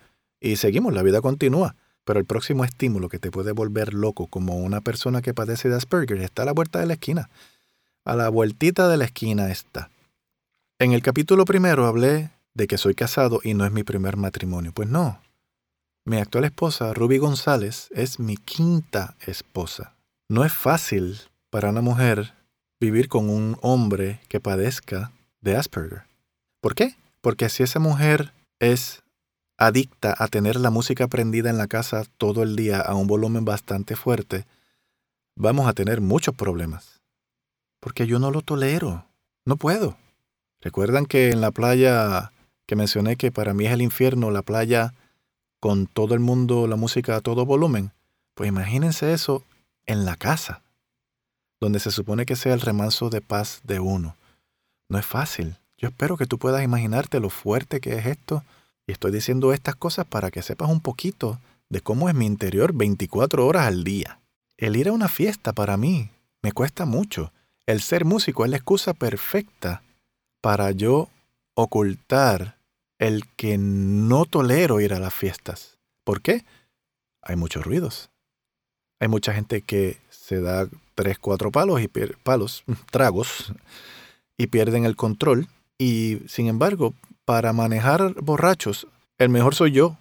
Y 0.40 0.56
seguimos, 0.56 0.92
la 0.92 1.02
vida 1.02 1.20
continúa. 1.20 1.74
Pero 2.04 2.20
el 2.20 2.24
próximo 2.24 2.64
estímulo 2.64 3.08
que 3.08 3.18
te 3.18 3.32
puede 3.32 3.50
volver 3.50 3.92
loco 3.92 4.28
como 4.28 4.58
una 4.58 4.80
persona 4.80 5.22
que 5.22 5.34
padece 5.34 5.68
de 5.68 5.74
Asperger 5.74 6.18
está 6.18 6.42
a 6.42 6.44
la 6.46 6.52
vuelta 6.52 6.78
de 6.78 6.86
la 6.86 6.92
esquina. 6.94 7.28
A 8.04 8.14
la 8.14 8.28
vueltita 8.28 8.88
de 8.88 8.96
la 8.96 9.06
esquina 9.06 9.50
está. 9.50 9.90
En 10.78 10.92
el 10.92 11.02
capítulo 11.02 11.44
primero 11.44 11.86
hablé 11.86 12.30
de 12.54 12.68
que 12.68 12.78
soy 12.78 12.94
casado 12.94 13.40
y 13.42 13.54
no 13.54 13.64
es 13.64 13.72
mi 13.72 13.82
primer 13.82 14.16
matrimonio. 14.16 14.70
Pues 14.72 14.88
no. 14.88 15.20
Mi 16.04 16.18
actual 16.18 16.44
esposa, 16.44 16.94
Ruby 16.94 17.18
González, 17.18 17.88
es 17.92 18.20
mi 18.20 18.36
quinta 18.36 19.16
esposa. 19.26 19.94
No 20.28 20.44
es 20.44 20.52
fácil 20.52 21.18
para 21.50 21.70
una 21.70 21.80
mujer 21.80 22.34
vivir 22.78 23.08
con 23.08 23.28
un 23.28 23.58
hombre 23.62 24.20
que 24.28 24.38
padezca 24.38 25.10
de 25.40 25.56
Asperger. 25.56 26.04
¿Por 26.60 26.76
qué? 26.76 26.94
Porque 27.20 27.48
si 27.48 27.64
esa 27.64 27.80
mujer 27.80 28.32
es 28.58 29.02
adicta 29.58 30.14
a 30.18 30.28
tener 30.28 30.56
la 30.56 30.70
música 30.70 31.08
prendida 31.08 31.50
en 31.50 31.58
la 31.58 31.66
casa 31.66 32.04
todo 32.18 32.42
el 32.42 32.56
día 32.56 32.80
a 32.80 32.94
un 32.94 33.06
volumen 33.06 33.44
bastante 33.44 33.96
fuerte, 33.96 34.44
vamos 35.34 35.66
a 35.68 35.72
tener 35.72 36.00
muchos 36.00 36.34
problemas. 36.34 37.00
Porque 37.80 38.06
yo 38.06 38.18
no 38.18 38.30
lo 38.30 38.42
tolero. 38.42 39.06
No 39.44 39.56
puedo. 39.56 39.96
¿Recuerdan 40.60 41.06
que 41.06 41.30
en 41.30 41.40
la 41.40 41.50
playa 41.50 42.32
que 42.66 42.76
mencioné 42.76 43.16
que 43.16 43.30
para 43.30 43.54
mí 43.54 43.66
es 43.66 43.72
el 43.72 43.82
infierno, 43.82 44.30
la 44.30 44.42
playa 44.42 44.94
con 45.60 45.86
todo 45.86 46.14
el 46.14 46.20
mundo, 46.20 46.66
la 46.66 46.76
música 46.76 47.16
a 47.16 47.20
todo 47.20 47.46
volumen? 47.46 47.92
Pues 48.34 48.48
imagínense 48.48 49.12
eso 49.12 49.44
en 49.86 50.04
la 50.04 50.16
casa, 50.16 50.62
donde 51.60 51.78
se 51.78 51.90
supone 51.90 52.26
que 52.26 52.36
sea 52.36 52.54
el 52.54 52.60
remanso 52.60 53.08
de 53.08 53.20
paz 53.20 53.60
de 53.64 53.78
uno. 53.80 54.16
No 54.88 54.98
es 54.98 55.06
fácil. 55.06 55.56
Yo 55.78 55.88
espero 55.88 56.16
que 56.16 56.26
tú 56.26 56.38
puedas 56.38 56.62
imaginarte 56.62 57.20
lo 57.20 57.30
fuerte 57.30 57.80
que 57.80 57.98
es 57.98 58.06
esto 58.06 58.42
y 58.86 58.92
estoy 58.92 59.12
diciendo 59.12 59.52
estas 59.52 59.76
cosas 59.76 60.06
para 60.06 60.30
que 60.30 60.42
sepas 60.42 60.70
un 60.70 60.80
poquito 60.80 61.38
de 61.68 61.80
cómo 61.80 62.08
es 62.08 62.14
mi 62.14 62.26
interior 62.26 62.72
24 62.72 63.46
horas 63.46 63.66
al 63.66 63.84
día. 63.84 64.20
El 64.56 64.76
ir 64.76 64.88
a 64.88 64.92
una 64.92 65.08
fiesta 65.08 65.52
para 65.52 65.76
mí 65.76 66.10
me 66.42 66.52
cuesta 66.52 66.86
mucho. 66.86 67.32
El 67.66 67.82
ser 67.82 68.04
músico 68.04 68.44
es 68.44 68.50
la 68.50 68.56
excusa 68.56 68.94
perfecta 68.94 69.82
para 70.40 70.70
yo 70.70 71.08
ocultar 71.54 72.56
el 72.98 73.26
que 73.36 73.58
no 73.58 74.24
tolero 74.24 74.80
ir 74.80 74.94
a 74.94 75.00
las 75.00 75.12
fiestas. 75.12 75.76
¿Por 76.04 76.22
qué? 76.22 76.44
Hay 77.20 77.36
muchos 77.36 77.64
ruidos. 77.64 78.10
Hay 79.00 79.08
mucha 79.08 79.34
gente 79.34 79.60
que 79.60 79.98
se 80.08 80.40
da 80.40 80.68
tres, 80.94 81.18
cuatro 81.18 81.50
palos 81.50 81.82
y 81.82 81.88
palos, 81.88 82.64
tragos, 82.90 83.52
y 84.38 84.46
pierden 84.46 84.86
el 84.86 84.96
control. 84.96 85.48
Y 85.78 86.20
sin 86.26 86.48
embargo, 86.48 86.94
para 87.24 87.52
manejar 87.52 88.14
borrachos, 88.22 88.86
el 89.18 89.28
mejor 89.28 89.54
soy 89.54 89.72
yo. 89.72 89.96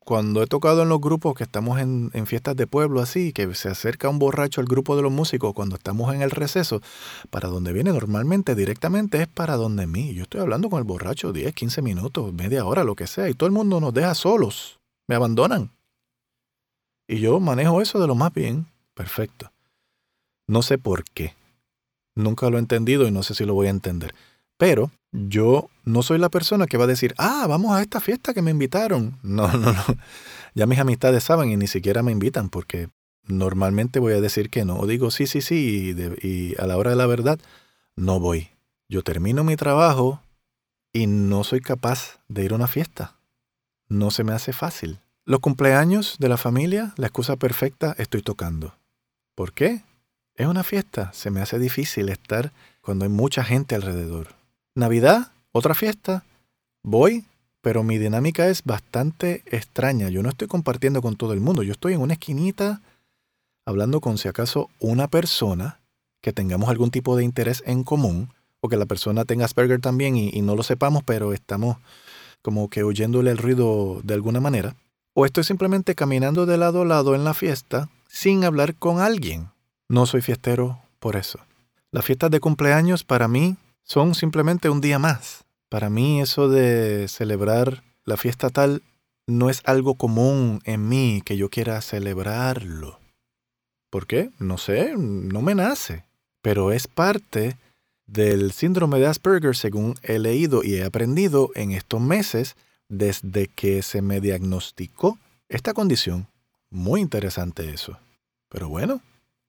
Cuando 0.00 0.42
he 0.42 0.46
tocado 0.46 0.82
en 0.82 0.88
los 0.88 1.02
grupos 1.02 1.34
que 1.34 1.44
estamos 1.44 1.78
en, 1.78 2.10
fiestas 2.26 2.56
de 2.56 2.66
pueblo 2.66 3.02
así, 3.02 3.34
que 3.34 3.54
se 3.54 3.68
acerca 3.68 4.08
un 4.08 4.18
borracho 4.18 4.62
al 4.62 4.66
grupo 4.66 4.96
de 4.96 5.02
los 5.02 5.12
músicos 5.12 5.52
cuando 5.52 5.76
estamos 5.76 6.14
en 6.14 6.22
el 6.22 6.30
receso, 6.30 6.80
para 7.28 7.50
donde 7.50 7.74
viene 7.74 7.92
normalmente 7.92 8.54
directamente 8.54 9.20
es 9.20 9.28
para 9.28 9.56
donde 9.56 9.86
mí. 9.86 10.14
Yo 10.14 10.22
estoy 10.22 10.40
hablando 10.40 10.70
con 10.70 10.78
el 10.78 10.84
borracho 10.84 11.34
10, 11.34 11.54
15 11.54 11.82
minutos, 11.82 12.32
media 12.32 12.64
hora, 12.64 12.84
lo 12.84 12.94
que 12.94 13.06
sea, 13.06 13.28
y 13.28 13.34
todo 13.34 13.48
el 13.48 13.52
mundo 13.52 13.80
nos 13.80 13.92
deja 13.92 14.14
solos, 14.14 14.78
me 15.06 15.14
abandonan. 15.14 15.70
Y 17.06 17.20
yo 17.20 17.38
manejo 17.38 17.82
eso 17.82 18.00
de 18.00 18.06
lo 18.06 18.14
más 18.14 18.32
bien, 18.32 18.66
perfecto. 18.94 19.52
No 20.46 20.62
sé 20.62 20.78
por 20.78 21.04
qué. 21.04 21.34
Nunca 22.14 22.48
lo 22.48 22.56
he 22.56 22.60
entendido 22.60 23.06
y 23.06 23.10
no 23.10 23.22
sé 23.22 23.34
si 23.34 23.44
lo 23.44 23.52
voy 23.52 23.66
a 23.66 23.70
entender. 23.70 24.14
Pero 24.58 24.90
yo 25.12 25.70
no 25.84 26.02
soy 26.02 26.18
la 26.18 26.28
persona 26.28 26.66
que 26.66 26.76
va 26.76 26.84
a 26.84 26.88
decir, 26.88 27.14
ah, 27.16 27.46
vamos 27.48 27.74
a 27.74 27.80
esta 27.80 28.00
fiesta 28.00 28.34
que 28.34 28.42
me 28.42 28.50
invitaron. 28.50 29.18
No, 29.22 29.50
no, 29.52 29.72
no. 29.72 29.84
Ya 30.54 30.66
mis 30.66 30.78
amistades 30.78 31.24
saben 31.24 31.50
y 31.50 31.56
ni 31.56 31.68
siquiera 31.68 32.02
me 32.02 32.12
invitan 32.12 32.50
porque 32.50 32.88
normalmente 33.24 34.00
voy 34.00 34.14
a 34.14 34.20
decir 34.20 34.50
que 34.50 34.64
no. 34.64 34.78
O 34.78 34.86
digo, 34.86 35.10
sí, 35.10 35.26
sí, 35.26 35.40
sí, 35.40 35.94
y, 36.22 36.60
a 36.60 36.66
la 36.66 36.76
hora 36.76 36.90
de 36.90 36.96
la 36.96 37.06
verdad, 37.06 37.38
no 37.96 38.20
voy. 38.20 38.48
Yo 38.88 39.02
termino 39.02 39.44
mi 39.44 39.56
trabajo 39.56 40.20
y 40.92 41.06
no 41.06 41.44
soy 41.44 41.60
capaz 41.60 42.18
de 42.28 42.44
ir 42.44 42.52
a 42.52 42.56
una 42.56 42.66
fiesta. 42.66 43.14
No 43.88 44.10
se 44.10 44.24
me 44.24 44.32
hace 44.32 44.52
fácil. 44.52 44.98
Los 45.24 45.40
cumpleaños 45.40 46.16
de 46.18 46.28
la 46.28 46.38
familia, 46.38 46.94
la 46.96 47.06
excusa 47.06 47.36
perfecta, 47.36 47.94
estoy 47.98 48.22
tocando. 48.22 48.74
¿Por 49.34 49.52
qué? 49.52 49.82
Es 50.34 50.46
una 50.46 50.64
fiesta, 50.64 51.12
se 51.12 51.30
me 51.30 51.40
hace 51.40 51.58
difícil 51.58 52.08
estar 52.08 52.52
cuando 52.80 53.04
hay 53.04 53.10
mucha 53.10 53.44
gente 53.44 53.74
alrededor. 53.74 54.37
Navidad, 54.78 55.32
otra 55.50 55.74
fiesta, 55.74 56.22
voy, 56.84 57.24
pero 57.62 57.82
mi 57.82 57.98
dinámica 57.98 58.46
es 58.46 58.62
bastante 58.62 59.42
extraña. 59.46 60.08
Yo 60.08 60.22
no 60.22 60.28
estoy 60.28 60.46
compartiendo 60.46 61.02
con 61.02 61.16
todo 61.16 61.32
el 61.32 61.40
mundo, 61.40 61.64
yo 61.64 61.72
estoy 61.72 61.94
en 61.94 62.00
una 62.00 62.12
esquinita 62.12 62.80
hablando 63.66 64.00
con 64.00 64.18
si 64.18 64.28
acaso 64.28 64.70
una 64.78 65.08
persona 65.08 65.80
que 66.20 66.32
tengamos 66.32 66.68
algún 66.68 66.92
tipo 66.92 67.16
de 67.16 67.24
interés 67.24 67.60
en 67.66 67.82
común, 67.82 68.28
o 68.60 68.68
que 68.68 68.76
la 68.76 68.86
persona 68.86 69.24
tenga 69.24 69.46
Asperger 69.46 69.80
también 69.80 70.16
y, 70.16 70.40
no 70.42 70.54
lo 70.54 70.62
sepamos, 70.62 71.02
pero 71.02 71.32
estamos 71.32 71.78
como 72.40 72.70
que 72.70 72.84
oyéndole 72.84 73.32
el 73.32 73.38
ruido 73.38 74.00
de 74.04 74.14
alguna 74.14 74.38
manera. 74.38 74.76
O 75.12 75.26
estoy 75.26 75.42
simplemente 75.42 75.96
caminando 75.96 76.46
de 76.46 76.56
lado 76.56 76.82
a 76.82 76.84
lado 76.84 77.16
en 77.16 77.24
la 77.24 77.34
fiesta 77.34 77.88
sin 78.08 78.44
hablar 78.44 78.76
con 78.76 79.00
alguien. 79.00 79.48
No 79.88 80.06
soy 80.06 80.22
fiestero 80.22 80.78
por 81.00 81.16
eso. 81.16 81.40
Las 81.90 82.04
fiestas 82.04 82.30
de 82.30 82.38
cumpleaños 82.38 83.02
para 83.02 83.26
mí 83.26 83.56
son 83.88 84.14
simplemente 84.14 84.70
un 84.70 84.80
día 84.80 84.98
más. 84.98 85.44
Para 85.68 85.90
mí 85.90 86.20
eso 86.20 86.48
de 86.48 87.08
celebrar 87.08 87.82
la 88.04 88.16
fiesta 88.16 88.50
tal 88.50 88.82
no 89.26 89.50
es 89.50 89.62
algo 89.64 89.94
común 89.94 90.60
en 90.64 90.88
mí 90.88 91.22
que 91.24 91.36
yo 91.36 91.50
quiera 91.50 91.80
celebrarlo. 91.80 93.00
¿Por 93.90 94.06
qué? 94.06 94.30
No 94.38 94.58
sé, 94.58 94.94
no 94.96 95.42
me 95.42 95.54
nace. 95.54 96.04
Pero 96.42 96.72
es 96.72 96.86
parte 96.86 97.56
del 98.06 98.52
síndrome 98.52 98.98
de 98.98 99.06
Asperger 99.06 99.56
según 99.56 99.94
he 100.02 100.18
leído 100.18 100.62
y 100.62 100.76
he 100.76 100.84
aprendido 100.84 101.50
en 101.54 101.72
estos 101.72 102.00
meses 102.00 102.56
desde 102.88 103.48
que 103.48 103.82
se 103.82 104.02
me 104.02 104.20
diagnosticó 104.20 105.18
esta 105.48 105.74
condición. 105.74 106.26
Muy 106.70 107.00
interesante 107.00 107.70
eso. 107.70 107.98
Pero 108.48 108.68
bueno, 108.68 109.00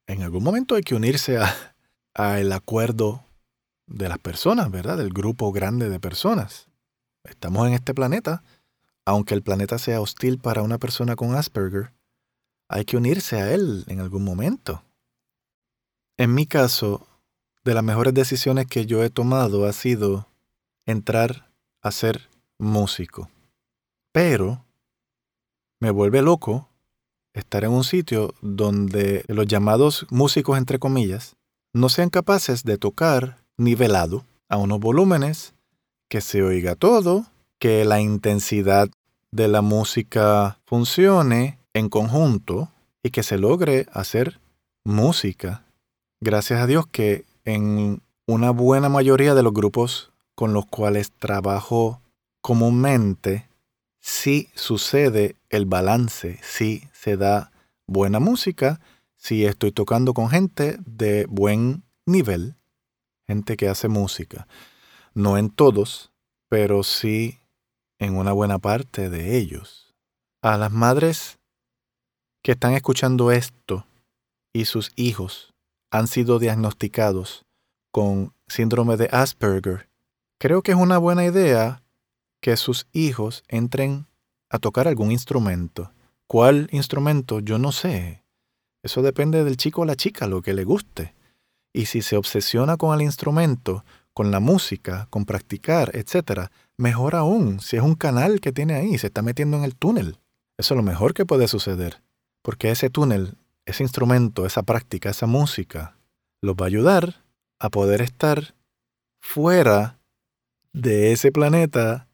en 0.07 0.23
algún 0.23 0.43
momento 0.43 0.75
hay 0.75 0.83
que 0.83 0.95
unirse 0.95 1.37
a, 1.37 2.39
el 2.39 2.51
acuerdo 2.51 3.23
de 3.89 4.07
las 4.07 4.19
personas, 4.19 4.71
¿verdad? 4.71 4.97
Del 4.97 5.11
grupo 5.11 5.51
grande 5.51 5.89
de 5.89 5.99
personas. 5.99 6.69
Estamos 7.23 7.67
en 7.67 7.73
este 7.73 7.93
planeta. 7.93 8.43
Aunque 9.05 9.33
el 9.33 9.41
planeta 9.41 9.77
sea 9.79 10.01
hostil 10.01 10.37
para 10.37 10.61
una 10.61 10.77
persona 10.77 11.15
con 11.15 11.35
Asperger, 11.35 11.91
hay 12.69 12.85
que 12.85 12.97
unirse 12.97 13.41
a 13.41 13.51
él 13.51 13.83
en 13.87 13.99
algún 13.99 14.23
momento. 14.23 14.83
En 16.17 16.35
mi 16.35 16.45
caso, 16.45 17.07
de 17.65 17.73
las 17.73 17.83
mejores 17.83 18.13
decisiones 18.13 18.67
que 18.67 18.85
yo 18.85 19.03
he 19.03 19.09
tomado 19.09 19.65
ha 19.65 19.73
sido 19.73 20.27
entrar 20.85 21.51
a 21.81 21.91
ser 21.91 22.29
músico. 22.59 23.29
Pero 24.11 24.63
me 25.79 25.91
vuelve 25.91 26.21
loco 26.21 26.69
estar 27.33 27.63
en 27.63 27.71
un 27.71 27.83
sitio 27.83 28.33
donde 28.41 29.23
los 29.27 29.47
llamados 29.47 30.05
músicos, 30.09 30.57
entre 30.57 30.77
comillas, 30.77 31.35
no 31.73 31.89
sean 31.89 32.09
capaces 32.09 32.63
de 32.63 32.77
tocar 32.77 33.38
nivelado 33.59 34.23
a 34.47 34.57
unos 34.57 34.79
volúmenes, 34.79 35.53
que 36.07 36.21
se 36.21 36.41
oiga 36.41 36.75
todo, 36.75 37.25
que 37.59 37.85
la 37.85 38.01
intensidad 38.01 38.89
de 39.31 39.47
la 39.47 39.61
música 39.61 40.57
funcione 40.65 41.59
en 41.73 41.89
conjunto 41.89 42.69
y 43.03 43.11
que 43.11 43.21
se 43.21 43.37
logre 43.37 43.85
hacer 43.91 44.39
música. 44.83 45.63
Gracias 46.19 46.61
a 46.61 46.67
Dios 46.67 46.87
que 46.87 47.25
en 47.45 48.01
una 48.25 48.51
buena 48.51 48.89
mayoría 48.89 49.35
de 49.35 49.43
los 49.43 49.53
grupos 49.53 50.11
con 50.35 50.53
los 50.53 50.65
cuales 50.65 51.11
trabajo 51.11 52.01
comúnmente, 52.41 53.49
sí 53.99 54.49
sucede 54.55 55.35
el 55.49 55.65
balance, 55.65 56.39
sí 56.41 56.83
se 56.93 57.17
da 57.17 57.51
buena 57.85 58.19
música, 58.19 58.79
si 59.17 59.45
estoy 59.45 59.71
tocando 59.73 60.13
con 60.13 60.29
gente 60.29 60.77
de 60.85 61.25
buen 61.25 61.83
nivel, 62.05 62.55
gente 63.29 63.57
que 63.57 63.69
hace 63.69 63.87
música. 63.89 64.47
No 65.13 65.37
en 65.37 65.51
todos, 65.51 66.11
pero 66.49 66.81
sí 66.81 67.39
en 67.99 68.17
una 68.17 68.31
buena 68.31 68.57
parte 68.57 69.11
de 69.11 69.37
ellos. 69.37 69.93
A 70.41 70.57
las 70.57 70.71
madres 70.71 71.37
que 72.43 72.53
están 72.53 72.73
escuchando 72.73 73.31
esto 73.31 73.85
y 74.51 74.65
sus 74.65 74.91
hijos 74.95 75.53
han 75.91 76.07
sido 76.07 76.39
diagnosticados 76.39 77.45
con 77.91 78.33
síndrome 78.47 78.97
de 78.97 79.09
Asperger, 79.11 79.89
creo 80.39 80.63
que 80.63 80.71
es 80.71 80.77
una 80.77 80.97
buena 80.97 81.23
idea 81.23 81.83
que 82.41 82.57
sus 82.57 82.87
hijos 82.93 83.43
entren 83.47 84.07
a 84.49 84.57
tocar 84.57 84.87
algún 84.87 85.11
instrumento. 85.11 85.91
¿Cuál 86.25 86.67
instrumento? 86.71 87.41
Yo 87.41 87.59
no 87.59 87.71
sé. 87.71 88.23
Eso 88.81 89.03
depende 89.03 89.43
del 89.43 89.57
chico 89.57 89.81
o 89.81 89.85
la 89.85 89.95
chica, 89.95 90.25
lo 90.25 90.41
que 90.41 90.53
le 90.53 90.63
guste. 90.63 91.13
Y 91.73 91.85
si 91.85 92.01
se 92.01 92.17
obsesiona 92.17 92.77
con 92.77 92.93
el 92.93 93.03
instrumento, 93.03 93.83
con 94.13 94.31
la 94.31 94.39
música, 94.39 95.07
con 95.09 95.25
practicar, 95.25 95.95
etc., 95.95 96.49
mejor 96.77 97.15
aún 97.15 97.59
si 97.59 97.77
es 97.77 97.83
un 97.83 97.95
canal 97.95 98.41
que 98.41 98.51
tiene 98.51 98.75
ahí, 98.75 98.97
se 98.97 99.07
está 99.07 99.21
metiendo 99.21 99.57
en 99.57 99.63
el 99.63 99.75
túnel. 99.75 100.17
Eso 100.57 100.73
es 100.73 100.77
lo 100.77 100.83
mejor 100.83 101.13
que 101.13 101.25
puede 101.25 101.47
suceder, 101.47 102.01
porque 102.41 102.71
ese 102.71 102.89
túnel 102.89 103.37
ese 103.69 103.83
instrumento, 103.83 104.45
esa 104.45 104.63
práctica, 104.63 105.09
esa 105.09 105.27
música, 105.27 105.95
los 106.41 106.55
va 106.55 106.65
a 106.65 106.67
ayudar 106.67 107.23
a 107.59 107.69
poder 107.69 108.01
estar 108.01 108.55
fuera 109.19 109.99
de 110.73 111.11
ese 111.11 111.31
planeta 111.31 112.07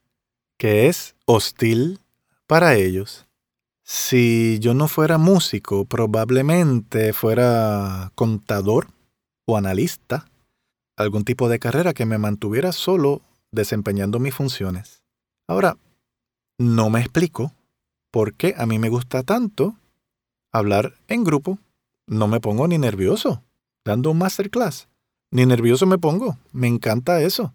que 0.58 0.88
es 0.88 1.15
hostil 1.26 2.00
para 2.48 2.76
ellos. 2.76 3.26
Si 3.84 4.58
yo 4.60 4.74
no 4.74 4.88
fuera 4.88 5.18
músico, 5.18 5.86
probablemente 5.86 7.13
fuera 7.13 8.12
contador 8.15 8.88
o 9.45 9.58
analista, 9.58 10.27
algún 10.97 11.23
tipo 11.23 11.49
de 11.49 11.60
carrera 11.60 11.93
que 11.93 12.05
me 12.05 12.17
mantuviera 12.17 12.71
solo 12.71 13.21
desempeñando 13.51 14.19
mis 14.19 14.34
funciones. 14.34 15.03
Ahora, 15.47 15.77
no 16.58 16.89
me 16.89 17.01
explico 17.01 17.53
por 18.12 18.34
qué 18.34 18.55
a 18.58 18.65
mí 18.65 18.79
me 18.79 18.89
gusta 18.89 19.23
tanto 19.23 19.75
hablar 20.51 20.93
en 21.08 21.23
grupo, 21.23 21.60
no 22.08 22.27
me 22.27 22.39
pongo 22.39 22.67
ni 22.67 22.77
nervioso. 22.77 23.43
Dando 23.84 24.12
un 24.12 24.17
masterclass, 24.17 24.88
ni 25.31 25.45
nervioso 25.45 25.86
me 25.86 25.97
pongo. 25.97 26.38
Me 26.51 26.67
encanta 26.67 27.21
eso. 27.21 27.53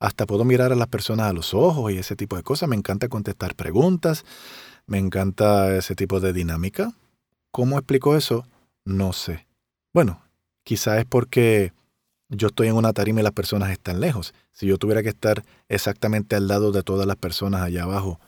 Hasta 0.00 0.26
puedo 0.26 0.44
mirar 0.44 0.72
a 0.72 0.76
las 0.76 0.88
personas 0.88 1.28
a 1.28 1.32
los 1.32 1.52
ojos 1.52 1.92
y 1.92 1.98
ese 1.98 2.16
tipo 2.16 2.36
de 2.36 2.42
cosas. 2.42 2.68
Me 2.68 2.76
encanta 2.76 3.08
contestar 3.08 3.54
preguntas. 3.54 4.24
Me 4.86 4.98
encanta 4.98 5.76
ese 5.76 5.94
tipo 5.94 6.18
de 6.20 6.32
dinámica. 6.32 6.92
¿Cómo 7.52 7.78
explico 7.78 8.16
eso? 8.16 8.46
No 8.84 9.12
sé. 9.12 9.46
Bueno, 9.92 10.22
quizá 10.64 10.98
es 10.98 11.04
porque 11.04 11.72
yo 12.28 12.48
estoy 12.48 12.68
en 12.68 12.76
una 12.76 12.92
tarima 12.92 13.20
y 13.20 13.24
las 13.24 13.32
personas 13.32 13.70
están 13.70 14.00
lejos. 14.00 14.34
Si 14.52 14.66
yo 14.66 14.78
tuviera 14.78 15.02
que 15.02 15.08
estar 15.08 15.44
exactamente 15.68 16.36
al 16.36 16.48
lado 16.48 16.72
de 16.72 16.82
todas 16.82 17.06
las 17.06 17.16
personas 17.16 17.62
allá 17.62 17.82
abajo, 17.82 18.20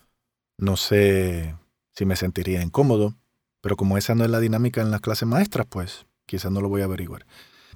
no 0.59 0.77
sé 0.77 1.55
si 1.93 2.05
me 2.05 2.17
sentiría 2.17 2.63
incómodo. 2.63 3.15
Pero 3.61 3.77
como 3.77 3.97
esa 3.97 4.15
no 4.15 4.25
es 4.25 4.31
la 4.31 4.41
dinámica 4.41 4.83
en 4.83 4.91
las 4.91 5.01
clases 5.01 5.29
maestras, 5.29 5.67
pues 5.69 6.05
quizás 6.27 6.51
no 6.51 6.61
lo 6.61 6.69
voy 6.69 6.83
a 6.83 6.87
averiguar. 6.87 7.27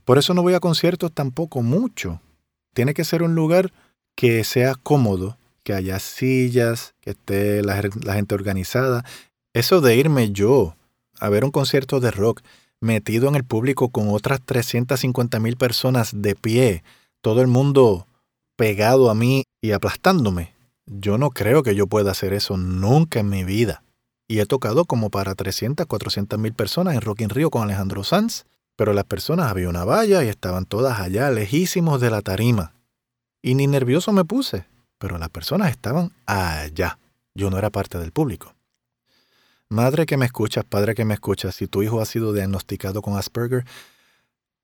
Por 0.05 0.19
eso 0.19 0.35
no 0.35 0.43
voy 0.43 0.55
a 0.55 0.61
conciertos 0.61 1.13
tampoco 1.13 1.63
mucho. 1.63 2.21
Tiene 2.75 2.93
que 2.93 3.05
ser 3.05 3.23
un 3.23 3.35
lugar 3.35 3.73
que 4.17 4.45
sea 4.45 4.75
cómodo, 4.75 5.39
que 5.63 5.75
haya 5.75 5.99
sillas, 5.99 6.95
que 7.01 7.11
esté 7.11 7.63
la, 7.63 7.81
gente 8.15 8.35
organizada. 8.35 9.05
Eso 9.53 9.81
de 9.81 9.97
irme 9.97 10.31
yo 10.33 10.77
a 11.19 11.29
ver 11.29 11.45
un 11.45 11.51
concierto 11.51 12.01
de 12.01 12.11
rock 12.11 12.43
metido 12.81 13.29
en 13.29 13.35
el 13.35 13.45
público 13.45 13.89
con 13.89 14.09
otras 14.11 14.41
350 14.43 15.39
mil 15.41 15.57
personas 15.57 16.11
de 16.15 16.35
pie, 16.35 16.83
todo 17.21 17.41
el 17.41 17.47
mundo 17.47 18.07
pegado 18.57 19.11
a 19.11 19.15
mí 19.15 19.45
y 19.61 19.73
aplastándome. 19.73 20.55
Yo 20.87 21.19
no 21.19 21.31
creo 21.31 21.63
que 21.63 21.75
yo 21.75 21.87
pueda 21.87 22.13
hacer 22.13 22.33
eso 22.33 22.57
nunca 22.57 23.21
en 23.21 23.29
mi 23.29 23.45
vida. 23.45 23.83
Y 24.29 24.41
he 24.41 24.47
tocado 24.47 24.85
como 24.85 25.11
para 25.11 25.35
300, 25.35 25.87
400 25.87 26.39
mil 26.39 26.53
personas 26.53 26.95
en 26.95 27.01
Rock 27.01 27.21
in 27.21 27.31
Rio 27.31 27.51
con 27.51 27.63
Alejandro 27.63 28.05
Sanz, 28.05 28.45
pero 28.77 28.93
las 28.93 29.05
personas 29.05 29.51
había 29.51 29.69
una 29.69 29.85
valla 29.85 30.23
y 30.25 30.29
estaban 30.29 30.65
todas 30.65 31.01
allá, 31.01 31.31
lejísimos 31.31 32.01
de 32.01 32.11
la 32.11 32.23
tarima. 32.23 32.75
Y 33.43 33.55
ni 33.55 33.67
nervioso 33.67 34.13
me 34.13 34.25
puse, 34.25 34.67
pero 34.99 35.19
las 35.19 35.29
personas 35.29 35.71
estaban 35.71 36.13
allá. 36.27 36.99
Yo 37.35 37.51
no 37.51 37.59
era 37.59 37.71
parte 37.71 37.99
del 37.99 38.13
público. 38.13 38.56
Madre 39.69 40.07
que 40.07 40.17
me 40.17 40.27
escuchas, 40.27 40.65
padre 40.65 40.95
que 40.95 41.05
me 41.05 41.15
escuchas, 41.15 41.57
si 41.57 41.67
tu 41.67 41.83
hijo 41.83 42.01
ha 42.01 42.05
sido 42.05 42.33
diagnosticado 42.33 43.03
con 43.03 43.17
Asperger, 43.17 43.65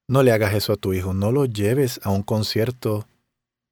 no 0.06 0.22
le 0.22 0.30
hagas 0.30 0.54
eso 0.54 0.74
a 0.74 0.76
tu 0.76 0.92
hijo, 0.92 1.12
no 1.12 1.32
lo 1.32 1.44
lleves 1.44 2.00
a 2.04 2.10
un 2.10 2.22
concierto 2.22 3.06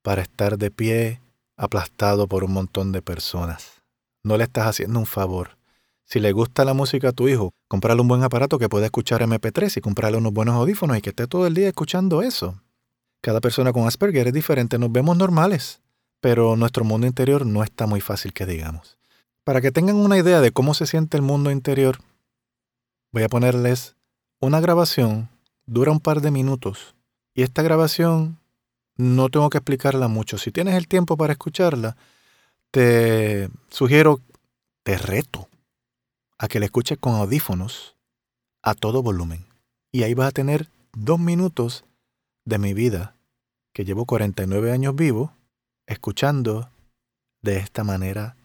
para 0.01 0.21
estar 0.21 0.57
de 0.57 0.71
pie 0.71 1.21
aplastado 1.55 2.27
por 2.27 2.43
un 2.43 2.51
montón 2.51 2.91
de 2.91 3.01
personas. 3.01 3.81
No 4.23 4.35
le 4.35 4.43
estás 4.43 4.67
haciendo 4.67 4.99
un 4.99 5.05
favor. 5.05 5.57
Si 6.03 6.19
le 6.19 6.33
gusta 6.33 6.65
la 6.65 6.73
música 6.73 7.09
a 7.09 7.13
tu 7.13 7.29
hijo, 7.29 7.51
comprarle 7.69 8.01
un 8.01 8.09
buen 8.09 8.23
aparato 8.23 8.59
que 8.59 8.67
pueda 8.67 8.85
escuchar 8.85 9.21
MP3 9.21 9.77
y 9.77 9.81
comprarle 9.81 10.17
unos 10.17 10.33
buenos 10.33 10.55
audífonos 10.55 10.97
y 10.97 11.01
que 11.01 11.11
esté 11.11 11.27
todo 11.27 11.47
el 11.47 11.53
día 11.53 11.69
escuchando 11.69 12.21
eso. 12.21 12.61
Cada 13.21 13.39
persona 13.39 13.71
con 13.71 13.87
Asperger 13.87 14.27
es 14.27 14.33
diferente, 14.33 14.77
nos 14.77 14.91
vemos 14.91 15.15
normales, 15.15 15.79
pero 16.19 16.57
nuestro 16.57 16.83
mundo 16.83 17.07
interior 17.07 17.45
no 17.45 17.63
está 17.63 17.87
muy 17.87 18.01
fácil 18.01 18.33
que 18.33 18.45
digamos. 18.45 18.97
Para 19.43 19.61
que 19.61 19.71
tengan 19.71 19.95
una 19.95 20.17
idea 20.17 20.39
de 20.39 20.51
cómo 20.51 20.73
se 20.73 20.85
siente 20.85 21.17
el 21.17 21.23
mundo 21.23 21.49
interior, 21.49 21.97
voy 23.11 23.23
a 23.23 23.29
ponerles 23.29 23.95
una 24.39 24.59
grabación, 24.59 25.29
dura 25.65 25.91
un 25.91 25.99
par 25.99 26.21
de 26.21 26.29
minutos, 26.29 26.95
y 27.33 27.41
esta 27.41 27.63
grabación 27.63 28.37
no 28.97 29.29
tengo 29.29 29.49
que 29.49 29.57
explicarla 29.57 30.07
mucho. 30.07 30.37
Si 30.37 30.51
tienes 30.51 30.75
el 30.75 30.87
tiempo 30.87 31.17
para 31.17 31.33
escucharla, 31.33 31.97
te 32.69 33.49
sugiero, 33.69 34.19
te 34.83 34.97
reto 34.97 35.47
a 36.37 36.47
que 36.47 36.59
la 36.59 36.65
escuches 36.65 36.97
con 36.99 37.15
audífonos 37.15 37.95
a 38.61 38.75
todo 38.75 39.01
volumen. 39.01 39.45
Y 39.91 40.03
ahí 40.03 40.13
vas 40.13 40.27
a 40.27 40.31
tener 40.31 40.69
dos 40.93 41.19
minutos 41.19 41.83
de 42.45 42.59
mi 42.59 42.73
vida, 42.73 43.15
que 43.73 43.85
llevo 43.85 44.05
49 44.05 44.71
años 44.71 44.95
vivo, 44.95 45.33
escuchando 45.87 46.69
de 47.41 47.57
esta 47.57 47.83
manera 47.83 48.35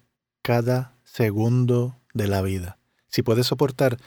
cada 0.47 0.95
segundo 1.03 1.97
de 2.15 2.29
la 2.29 2.41
vida. 2.41 2.79
Si 3.09 3.23
puedes 3.23 3.49
soportar 3.49 3.99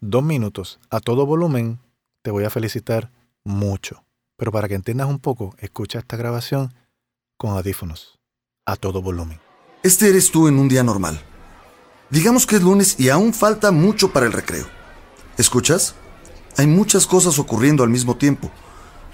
dos 0.00 0.22
minutos 0.22 0.78
a 0.90 1.00
todo 1.00 1.26
volumen, 1.26 1.80
te 2.22 2.30
voy 2.30 2.44
a 2.44 2.50
felicitar 2.50 3.10
mucho. 3.42 4.04
Pero 4.36 4.52
para 4.52 4.68
que 4.68 4.76
entiendas 4.76 5.08
un 5.08 5.18
poco, 5.18 5.56
escucha 5.58 5.98
esta 5.98 6.16
grabación 6.16 6.72
con 7.36 7.50
audífonos, 7.50 8.20
a 8.64 8.76
todo 8.76 9.02
volumen. 9.02 9.40
Este 9.82 10.08
eres 10.08 10.30
tú 10.30 10.46
en 10.46 10.60
un 10.60 10.68
día 10.68 10.84
normal. 10.84 11.20
Digamos 12.10 12.46
que 12.46 12.54
es 12.54 12.62
lunes 12.62 13.00
y 13.00 13.08
aún 13.08 13.34
falta 13.34 13.72
mucho 13.72 14.12
para 14.12 14.26
el 14.26 14.32
recreo. 14.32 14.68
¿Escuchas? 15.36 15.96
Hay 16.56 16.68
muchas 16.68 17.08
cosas 17.08 17.40
ocurriendo 17.40 17.82
al 17.82 17.90
mismo 17.90 18.16
tiempo, 18.16 18.52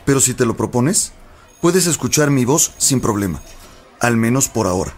pero 0.04 0.20
si 0.20 0.34
te 0.34 0.44
lo 0.44 0.54
propones, 0.54 1.14
puedes 1.62 1.86
escuchar 1.86 2.30
mi 2.30 2.44
voz 2.44 2.74
sin 2.76 3.00
problema, 3.00 3.40
al 4.00 4.18
menos 4.18 4.50
por 4.50 4.66
ahora. 4.66 4.94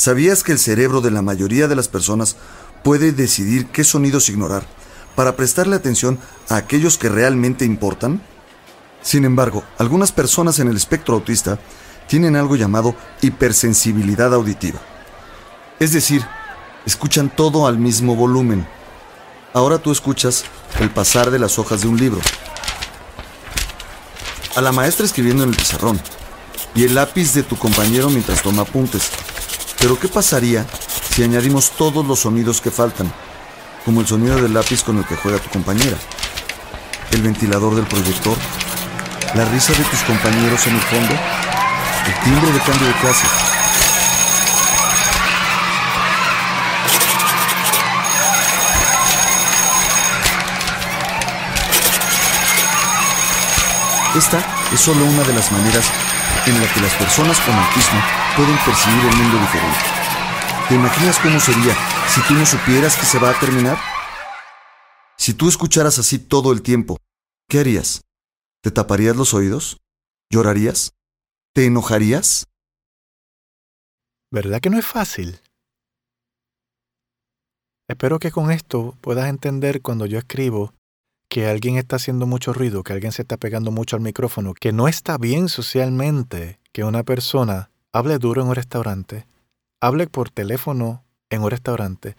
¿Sabías 0.00 0.42
que 0.42 0.52
el 0.52 0.58
cerebro 0.58 1.02
de 1.02 1.10
la 1.10 1.20
mayoría 1.20 1.68
de 1.68 1.76
las 1.76 1.88
personas 1.88 2.36
puede 2.82 3.12
decidir 3.12 3.66
qué 3.66 3.84
sonidos 3.84 4.30
ignorar 4.30 4.66
para 5.14 5.36
prestarle 5.36 5.76
atención 5.76 6.18
a 6.48 6.56
aquellos 6.56 6.96
que 6.96 7.10
realmente 7.10 7.66
importan? 7.66 8.22
Sin 9.02 9.26
embargo, 9.26 9.62
algunas 9.76 10.10
personas 10.10 10.58
en 10.58 10.68
el 10.68 10.76
espectro 10.78 11.16
autista 11.16 11.58
tienen 12.08 12.34
algo 12.34 12.56
llamado 12.56 12.96
hipersensibilidad 13.20 14.32
auditiva. 14.32 14.80
Es 15.78 15.92
decir, 15.92 16.24
escuchan 16.86 17.28
todo 17.28 17.66
al 17.66 17.76
mismo 17.76 18.16
volumen. 18.16 18.66
Ahora 19.52 19.80
tú 19.80 19.92
escuchas 19.92 20.46
el 20.80 20.88
pasar 20.88 21.30
de 21.30 21.38
las 21.38 21.58
hojas 21.58 21.82
de 21.82 21.88
un 21.88 21.98
libro, 21.98 22.22
a 24.56 24.62
la 24.62 24.72
maestra 24.72 25.04
escribiendo 25.04 25.42
en 25.42 25.50
el 25.50 25.56
pizarrón 25.56 26.00
y 26.74 26.84
el 26.84 26.94
lápiz 26.94 27.34
de 27.34 27.42
tu 27.42 27.58
compañero 27.58 28.08
mientras 28.08 28.40
toma 28.40 28.62
apuntes. 28.62 29.10
Pero 29.80 29.98
¿qué 29.98 30.08
pasaría 30.08 30.66
si 31.10 31.22
añadimos 31.22 31.70
todos 31.70 32.04
los 32.06 32.20
sonidos 32.20 32.60
que 32.60 32.70
faltan, 32.70 33.10
como 33.86 34.02
el 34.02 34.06
sonido 34.06 34.36
del 34.36 34.52
lápiz 34.52 34.84
con 34.84 34.98
el 34.98 35.06
que 35.06 35.16
juega 35.16 35.38
tu 35.38 35.48
compañera, 35.48 35.96
el 37.12 37.22
ventilador 37.22 37.74
del 37.74 37.86
proyector, 37.86 38.36
la 39.34 39.46
risa 39.46 39.72
de 39.72 39.82
tus 39.84 40.00
compañeros 40.00 40.66
en 40.66 40.74
el 40.74 40.82
fondo, 40.82 41.14
el 42.06 42.24
timbre 42.24 42.52
de 42.52 42.58
cambio 42.60 42.88
de 42.88 42.94
clase? 42.94 43.26
Esta 54.14 54.44
es 54.74 54.80
solo 54.80 55.06
una 55.06 55.22
de 55.22 55.32
las 55.32 55.50
maneras 55.50 55.90
en 56.46 56.60
la 56.60 56.72
que 56.72 56.80
las 56.80 56.94
personas 56.94 57.38
con 57.40 57.54
autismo 57.54 58.00
pueden 58.36 58.56
percibir 58.64 59.04
el 59.04 59.16
mundo 59.16 59.38
diferente. 59.38 59.78
¿Te 60.68 60.74
imaginas 60.74 61.18
cómo 61.18 61.40
sería 61.40 61.74
si 62.08 62.20
tú 62.22 62.34
no 62.34 62.46
supieras 62.46 62.96
que 62.96 63.06
se 63.06 63.18
va 63.18 63.30
a 63.30 63.40
terminar? 63.40 63.78
Si 65.18 65.34
tú 65.34 65.48
escucharas 65.48 65.98
así 65.98 66.18
todo 66.18 66.52
el 66.52 66.62
tiempo, 66.62 66.96
¿qué 67.48 67.60
harías? 67.60 68.02
¿Te 68.62 68.70
taparías 68.70 69.16
los 69.16 69.34
oídos? 69.34 69.78
¿Llorarías? 70.30 70.92
¿Te 71.54 71.66
enojarías? 71.66 72.46
¿Verdad 74.30 74.60
que 74.60 74.70
no 74.70 74.78
es 74.78 74.86
fácil? 74.86 75.40
Espero 77.88 78.20
que 78.20 78.30
con 78.30 78.52
esto 78.52 78.96
puedas 79.00 79.28
entender 79.28 79.82
cuando 79.82 80.06
yo 80.06 80.18
escribo 80.18 80.72
que 81.30 81.46
alguien 81.46 81.76
está 81.76 81.94
haciendo 81.96 82.26
mucho 82.26 82.52
ruido, 82.52 82.82
que 82.82 82.92
alguien 82.92 83.12
se 83.12 83.22
está 83.22 83.36
pegando 83.36 83.70
mucho 83.70 83.94
al 83.94 84.02
micrófono, 84.02 84.52
que 84.52 84.72
no 84.72 84.88
está 84.88 85.16
bien 85.16 85.48
socialmente 85.48 86.58
que 86.72 86.82
una 86.82 87.04
persona 87.04 87.70
hable 87.92 88.18
duro 88.18 88.42
en 88.42 88.48
un 88.48 88.56
restaurante, 88.56 89.26
hable 89.80 90.08
por 90.08 90.30
teléfono 90.30 91.04
en 91.30 91.42
un 91.42 91.50
restaurante, 91.50 92.16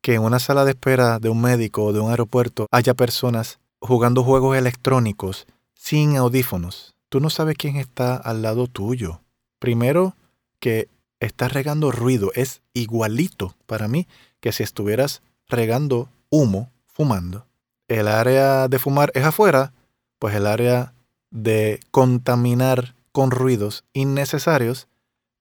que 0.00 0.14
en 0.14 0.22
una 0.22 0.38
sala 0.38 0.64
de 0.64 0.70
espera 0.70 1.18
de 1.18 1.28
un 1.28 1.42
médico 1.42 1.84
o 1.84 1.92
de 1.92 2.00
un 2.00 2.10
aeropuerto 2.10 2.66
haya 2.70 2.94
personas 2.94 3.58
jugando 3.80 4.24
juegos 4.24 4.56
electrónicos 4.56 5.46
sin 5.74 6.16
audífonos. 6.16 6.94
Tú 7.10 7.20
no 7.20 7.28
sabes 7.28 7.56
quién 7.58 7.76
está 7.76 8.16
al 8.16 8.40
lado 8.40 8.66
tuyo. 8.66 9.20
Primero, 9.58 10.16
que 10.58 10.88
estás 11.20 11.52
regando 11.52 11.92
ruido. 11.92 12.32
Es 12.34 12.62
igualito 12.72 13.56
para 13.66 13.88
mí 13.88 14.08
que 14.40 14.52
si 14.52 14.62
estuvieras 14.62 15.20
regando 15.48 16.08
humo, 16.30 16.70
fumando 16.86 17.46
el 17.88 18.08
área 18.08 18.68
de 18.68 18.78
fumar 18.78 19.10
es 19.14 19.24
afuera, 19.24 19.72
pues 20.18 20.34
el 20.34 20.46
área 20.46 20.94
de 21.30 21.80
contaminar 21.90 22.94
con 23.12 23.30
ruidos 23.30 23.84
innecesarios 23.92 24.88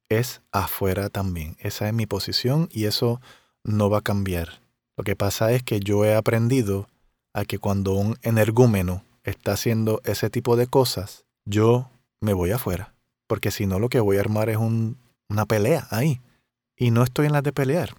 es 0.10 0.42
afuera 0.52 1.10
también. 1.10 1.56
Esa 1.60 1.88
es 1.88 1.94
mi 1.94 2.06
posición 2.06 2.70
y 2.72 2.86
eso 2.86 3.22
no 3.64 3.90
va 3.90 4.00
a 4.00 4.04
cambiar. 4.04 4.62
Lo 4.98 5.04
que 5.04 5.16
pasa 5.16 5.52
es 5.52 5.64
que 5.64 5.80
yo 5.80 6.06
he 6.06 6.16
aprendido 6.16 6.88
a 7.34 7.46
que 7.46 7.58
cuando 7.58 7.94
un 7.94 8.18
energúmeno 8.22 9.04
está 9.24 9.54
haciendo 9.54 10.02
ese 10.04 10.30
tipo 10.30 10.56
de 10.56 10.68
cosas, 10.68 11.26
yo 11.46 11.90
me 12.22 12.34
voy 12.34 12.52
afuera. 12.52 12.94
Porque 13.28 13.52
si 13.52 13.66
no, 13.66 13.80
lo 13.80 13.90
que 13.90 14.00
voy 14.00 14.18
a 14.18 14.20
armar 14.20 14.50
es 14.50 14.58
una 14.58 15.46
pelea 15.46 15.88
ahí. 15.90 16.22
Y 16.76 16.92
no 16.92 17.04
estoy 17.04 17.28
en 17.28 17.34
la 17.34 17.42
de 17.42 17.54
pelear. 17.54 17.96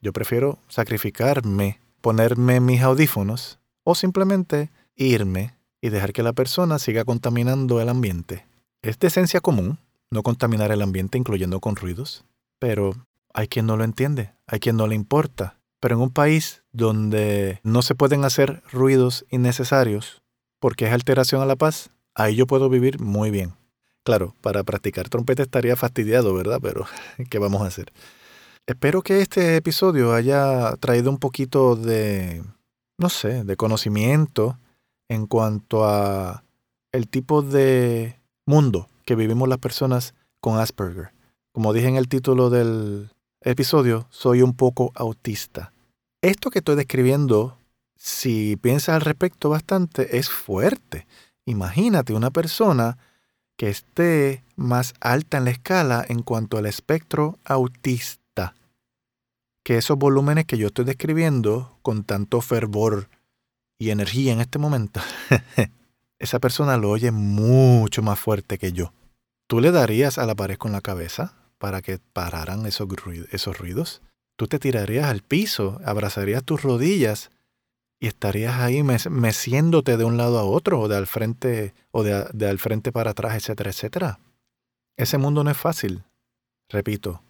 Yo 0.00 0.12
prefiero 0.12 0.58
sacrificarme, 0.68 1.80
ponerme 2.00 2.60
mis 2.60 2.82
audífonos 2.82 3.58
o 3.86 3.94
simplemente 3.94 4.70
irme 4.96 5.54
y 5.80 5.90
dejar 5.90 6.12
que 6.12 6.24
la 6.24 6.32
persona 6.32 6.80
siga 6.80 7.04
contaminando 7.04 7.80
el 7.80 7.88
ambiente. 7.88 8.44
Es 8.82 8.98
de 8.98 9.06
esencia 9.06 9.40
común 9.40 9.78
no 10.10 10.24
contaminar 10.24 10.72
el 10.72 10.82
ambiente 10.82 11.18
incluyendo 11.18 11.60
con 11.60 11.76
ruidos, 11.76 12.24
pero 12.58 12.94
hay 13.32 13.46
quien 13.46 13.66
no 13.66 13.76
lo 13.76 13.84
entiende, 13.84 14.32
hay 14.48 14.58
quien 14.58 14.76
no 14.76 14.88
le 14.88 14.96
importa. 14.96 15.56
Pero 15.78 15.94
en 15.94 16.00
un 16.00 16.10
país 16.10 16.62
donde 16.72 17.60
no 17.62 17.80
se 17.82 17.94
pueden 17.94 18.24
hacer 18.24 18.60
ruidos 18.72 19.24
innecesarios 19.30 20.20
porque 20.58 20.86
es 20.86 20.92
alteración 20.92 21.40
a 21.40 21.46
la 21.46 21.54
paz, 21.54 21.90
ahí 22.12 22.34
yo 22.34 22.48
puedo 22.48 22.68
vivir 22.68 22.98
muy 22.98 23.30
bien. 23.30 23.52
Claro, 24.02 24.34
para 24.40 24.64
practicar 24.64 25.08
trompeta 25.08 25.44
estaría 25.44 25.76
fastidiado, 25.76 26.34
¿verdad? 26.34 26.58
Pero, 26.60 26.86
¿qué 27.30 27.38
vamos 27.38 27.62
a 27.62 27.66
hacer? 27.66 27.92
Espero 28.66 29.02
que 29.02 29.20
este 29.20 29.54
episodio 29.54 30.12
haya 30.12 30.74
traído 30.80 31.08
un 31.08 31.18
poquito 31.18 31.76
de 31.76 32.42
no 32.98 33.08
sé, 33.08 33.44
de 33.44 33.56
conocimiento 33.56 34.58
en 35.08 35.26
cuanto 35.26 35.84
a 35.84 36.44
el 36.92 37.08
tipo 37.08 37.42
de 37.42 38.18
mundo 38.46 38.88
que 39.04 39.14
vivimos 39.14 39.48
las 39.48 39.58
personas 39.58 40.14
con 40.40 40.58
Asperger. 40.58 41.12
Como 41.52 41.72
dije 41.72 41.88
en 41.88 41.96
el 41.96 42.08
título 42.08 42.50
del 42.50 43.10
episodio, 43.40 44.06
soy 44.10 44.42
un 44.42 44.54
poco 44.54 44.92
autista. 44.94 45.72
Esto 46.22 46.50
que 46.50 46.58
estoy 46.58 46.76
describiendo, 46.76 47.58
si 47.96 48.56
piensas 48.56 48.96
al 48.96 49.00
respecto 49.02 49.48
bastante, 49.48 50.18
es 50.18 50.28
fuerte. 50.28 51.06
Imagínate 51.44 52.14
una 52.14 52.30
persona 52.30 52.98
que 53.56 53.68
esté 53.68 54.44
más 54.56 54.94
alta 55.00 55.38
en 55.38 55.44
la 55.44 55.50
escala 55.50 56.04
en 56.08 56.22
cuanto 56.22 56.58
al 56.58 56.66
espectro 56.66 57.38
autista 57.44 58.25
que 59.66 59.78
esos 59.78 59.98
volúmenes 59.98 60.44
que 60.44 60.58
yo 60.58 60.68
estoy 60.68 60.84
describiendo 60.84 61.76
con 61.82 62.04
tanto 62.04 62.40
fervor 62.40 63.08
y 63.80 63.90
energía 63.90 64.32
en 64.32 64.40
este 64.40 64.60
momento, 64.60 65.00
esa 66.20 66.38
persona 66.38 66.76
lo 66.76 66.88
oye 66.88 67.10
mucho 67.10 68.00
más 68.00 68.16
fuerte 68.16 68.58
que 68.58 68.72
yo. 68.72 68.92
¿Tú 69.48 69.60
le 69.60 69.72
darías 69.72 70.18
a 70.18 70.26
la 70.26 70.36
pared 70.36 70.56
con 70.56 70.70
la 70.70 70.82
cabeza 70.82 71.34
para 71.58 71.82
que 71.82 71.98
pararan 72.12 72.64
esos, 72.64 72.86
esos 73.32 73.58
ruidos? 73.58 74.02
¿Tú 74.36 74.46
te 74.46 74.60
tirarías 74.60 75.06
al 75.06 75.22
piso, 75.22 75.80
abrazarías 75.84 76.44
tus 76.44 76.62
rodillas 76.62 77.32
y 77.98 78.06
estarías 78.06 78.60
ahí 78.60 78.84
meciéndote 78.84 79.96
de 79.96 80.04
un 80.04 80.16
lado 80.16 80.38
a 80.38 80.44
otro 80.44 80.78
o 80.78 80.86
de 80.86 80.96
al 80.96 81.08
frente 81.08 81.74
o 81.90 82.04
de, 82.04 82.24
de 82.32 82.48
al 82.48 82.60
frente 82.60 82.92
para 82.92 83.10
atrás, 83.10 83.34
etcétera, 83.34 83.70
etcétera? 83.70 84.20
Ese 84.96 85.18
mundo 85.18 85.42
no 85.42 85.50
es 85.50 85.56
fácil. 85.56 86.04
Repito, 86.68 87.20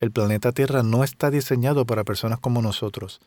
el 0.00 0.12
planeta 0.12 0.52
Tierra 0.52 0.82
no 0.82 1.04
está 1.04 1.30
diseñado 1.30 1.86
para 1.86 2.04
personas 2.04 2.40
como 2.40 2.62
nosotros. 2.62 3.20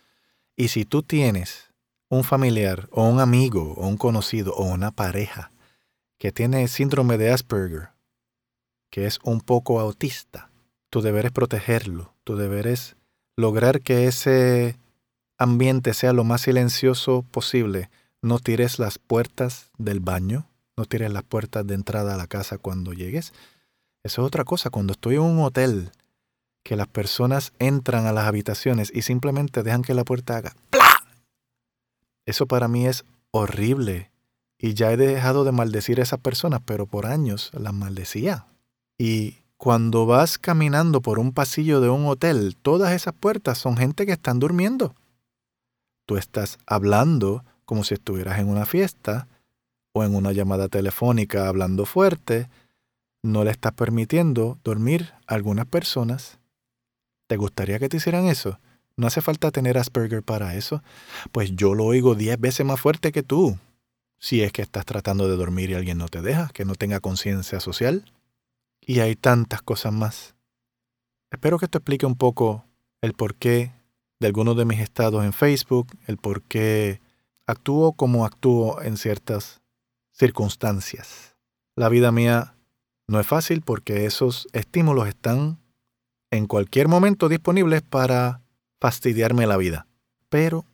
Y 0.56 0.70
si 0.70 0.86
tú 0.86 1.04
tienes 1.04 1.72
un 2.10 2.26
familiar 2.26 2.90
o 2.92 3.08
un 3.08 3.20
amigo 3.22 3.74
o 3.78 3.88
un 3.88 3.98
conocido 3.98 4.54
o 4.54 4.66
una 4.66 4.92
pareja 4.92 5.50
que 6.18 6.32
tiene 6.34 6.68
síndrome 6.68 7.18
de 7.18 7.32
Asperger, 7.32 7.90
que 8.92 9.08
es 9.08 9.18
un 9.24 9.42
poco 9.42 9.80
autista. 9.80 10.52
Tu 10.90 11.02
deber 11.02 11.26
es 11.26 11.32
protegerlo, 11.32 12.14
tu 12.26 12.36
deber 12.36 12.68
es 12.68 12.98
lograr 13.38 13.82
que 13.82 14.08
ese 14.08 14.78
ambiente 15.38 15.94
sea 15.94 16.12
lo 16.12 16.26
más 16.26 16.42
silencioso 16.42 17.26
posible. 17.32 17.90
No 18.22 18.40
tires 18.40 18.78
las 18.78 19.00
puertas 19.00 19.72
del 19.78 20.02
baño, 20.02 20.46
no 20.76 20.86
tires 20.86 21.12
las 21.12 21.24
puertas 21.24 21.66
de 21.66 21.74
entrada 21.74 22.14
a 22.14 22.18
la 22.18 22.28
casa 22.28 22.58
cuando 22.58 22.92
llegues. 22.92 23.34
Eso 24.04 24.22
es 24.22 24.28
otra 24.28 24.44
cosa. 24.44 24.70
Cuando 24.70 24.92
estoy 24.92 25.16
en 25.16 25.22
un 25.22 25.40
hotel, 25.40 25.92
que 26.64 26.76
las 26.76 26.88
personas 26.88 27.54
entran 27.60 28.06
a 28.06 28.12
las 28.12 28.28
habitaciones 28.28 28.92
y 28.94 29.02
simplemente 29.02 29.64
dejan 29.64 29.82
que 29.82 29.94
la 29.94 30.04
puerta 30.04 30.38
haga 30.38 30.56
¡Pla! 30.70 31.04
Eso 32.26 32.46
para 32.46 32.68
mí 32.68 32.88
es 32.88 33.04
horrible. 33.32 34.12
Y 34.58 34.76
ya 34.76 34.92
he 34.92 34.98
dejado 34.98 35.44
de 35.44 35.52
maldecir 35.52 36.00
a 36.00 36.04
esas 36.04 36.20
personas, 36.20 36.62
pero 36.64 36.86
por 36.86 37.08
años 37.08 37.50
las 37.54 37.74
maldecía. 37.74 38.46
Y 38.98 39.38
cuando 39.58 40.06
vas 40.06 40.38
caminando 40.38 41.02
por 41.02 41.18
un 41.18 41.34
pasillo 41.34 41.82
de 41.82 41.90
un 41.90 42.06
hotel, 42.06 42.56
todas 42.62 42.94
esas 42.94 43.14
puertas 43.14 43.58
son 43.58 43.78
gente 43.78 44.06
que 44.06 44.12
están 44.12 44.40
durmiendo. 44.40 44.96
Tú 46.06 46.18
estás 46.18 46.60
hablando 46.68 47.44
como 47.66 47.84
si 47.84 47.96
estuvieras 47.96 48.40
en 48.40 48.50
una 48.50 48.66
fiesta 48.66 49.28
o 49.94 50.04
en 50.04 50.16
una 50.16 50.32
llamada 50.32 50.68
telefónica 50.68 51.48
hablando 51.48 51.86
fuerte. 51.86 52.50
No 53.24 53.44
le 53.44 53.52
estás 53.52 53.74
permitiendo 53.74 54.60
dormir 54.64 55.14
a 55.26 55.36
algunas 55.36 55.66
personas. 55.66 56.38
¿Te 57.32 57.38
gustaría 57.38 57.80
que 57.80 57.88
te 57.88 57.96
hicieran 57.96 58.26
eso? 58.26 58.60
No 58.98 59.08
hace 59.08 59.22
falta 59.22 59.52
tener 59.52 59.78
Asperger 59.78 60.22
para 60.22 60.56
eso. 60.56 60.84
Pues 61.32 61.56
yo 61.56 61.76
lo 61.76 61.86
oigo 61.86 62.14
diez 62.14 62.38
veces 62.38 62.66
más 62.66 62.82
fuerte 62.82 63.14
que 63.14 63.24
tú. 63.24 63.58
Si 64.20 64.44
es 64.44 64.52
que 64.52 64.62
estás 64.62 64.84
tratando 64.84 65.30
de 65.30 65.38
dormir 65.38 65.70
y 65.70 65.76
alguien 65.76 65.98
no 65.98 66.10
te 66.10 66.22
deja, 66.22 66.50
que 66.50 66.66
no 66.66 66.76
tenga 66.76 67.00
conciencia 67.00 67.62
social. 67.62 68.12
Y 68.82 69.00
hay 69.00 69.16
tantas 69.16 69.62
cosas 69.62 69.94
más. 69.94 70.36
Espero 71.32 71.58
que 71.58 71.68
esto 71.68 71.78
explique 71.78 72.06
un 72.06 72.18
poco 72.18 72.66
el 73.00 73.14
porqué 73.14 73.72
de 74.20 74.28
algunos 74.28 74.58
de 74.58 74.66
mis 74.66 74.82
estados 74.82 75.24
en 75.24 75.32
Facebook, 75.32 75.88
el 76.08 76.18
por 76.18 76.42
qué 76.42 77.00
actúo 77.48 77.94
como 77.94 78.26
actúo 78.26 78.82
en 78.82 78.98
ciertas 78.98 79.62
circunstancias. 80.12 81.38
La 81.78 81.88
vida 81.88 82.12
mía 82.12 82.56
no 83.08 83.22
es 83.22 83.26
fácil 83.26 83.62
porque 83.62 84.06
esos 84.06 84.50
estímulos 84.52 85.08
están 85.08 85.62
en 86.32 86.48
cualquier 86.48 86.88
momento 86.88 87.30
disponibles 87.30 87.82
para 87.82 88.42
fastidiarme 88.80 89.46
la 89.46 89.58
vida. 89.58 89.88
Pero 90.30 90.66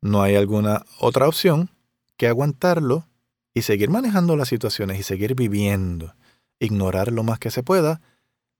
no 0.00 0.22
hay 0.22 0.36
alguna 0.36 0.84
otra 0.98 1.28
opción 1.28 1.70
que 2.16 2.28
aguantarlo 2.28 3.06
y 3.52 3.62
seguir 3.62 3.90
manejando 3.90 4.36
las 4.36 4.48
situaciones 4.48 4.98
y 4.98 5.02
seguir 5.02 5.34
viviendo, 5.34 6.14
ignorar 6.58 7.12
lo 7.12 7.24
más 7.24 7.38
que 7.38 7.50
se 7.50 7.62
pueda 7.62 8.00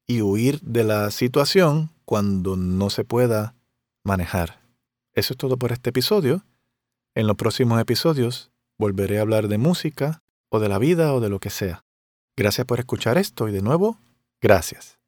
y 0.07 0.20
huir 0.20 0.61
de 0.61 0.84
la 0.84 1.11
situación 1.11 1.90
cuando 2.05 2.57
no 2.57 2.90
se 2.90 3.05
pueda 3.05 3.55
manejar. 4.05 4.61
Eso 5.14 5.34
es 5.34 5.38
todo 5.38 5.57
por 5.57 5.72
este 5.72 5.90
episodio. 5.90 6.45
En 7.14 7.26
los 7.26 7.36
próximos 7.36 7.80
episodios 7.80 8.51
volveré 8.78 9.18
a 9.18 9.22
hablar 9.22 9.49
de 9.49 9.59
música 9.59 10.22
o 10.51 10.59
de 10.59 10.68
la 10.68 10.78
vida 10.78 11.14
o 11.14 11.20
de 11.20 11.28
lo 11.28 11.38
que 11.38 11.51
sea. 11.51 11.84
Gracias 12.36 12.66
por 12.66 12.80
escuchar 12.80 13.18
esto 13.18 13.49
y 13.49 13.53
de 13.53 13.62
nuevo, 13.62 13.99
gracias. 14.40 15.01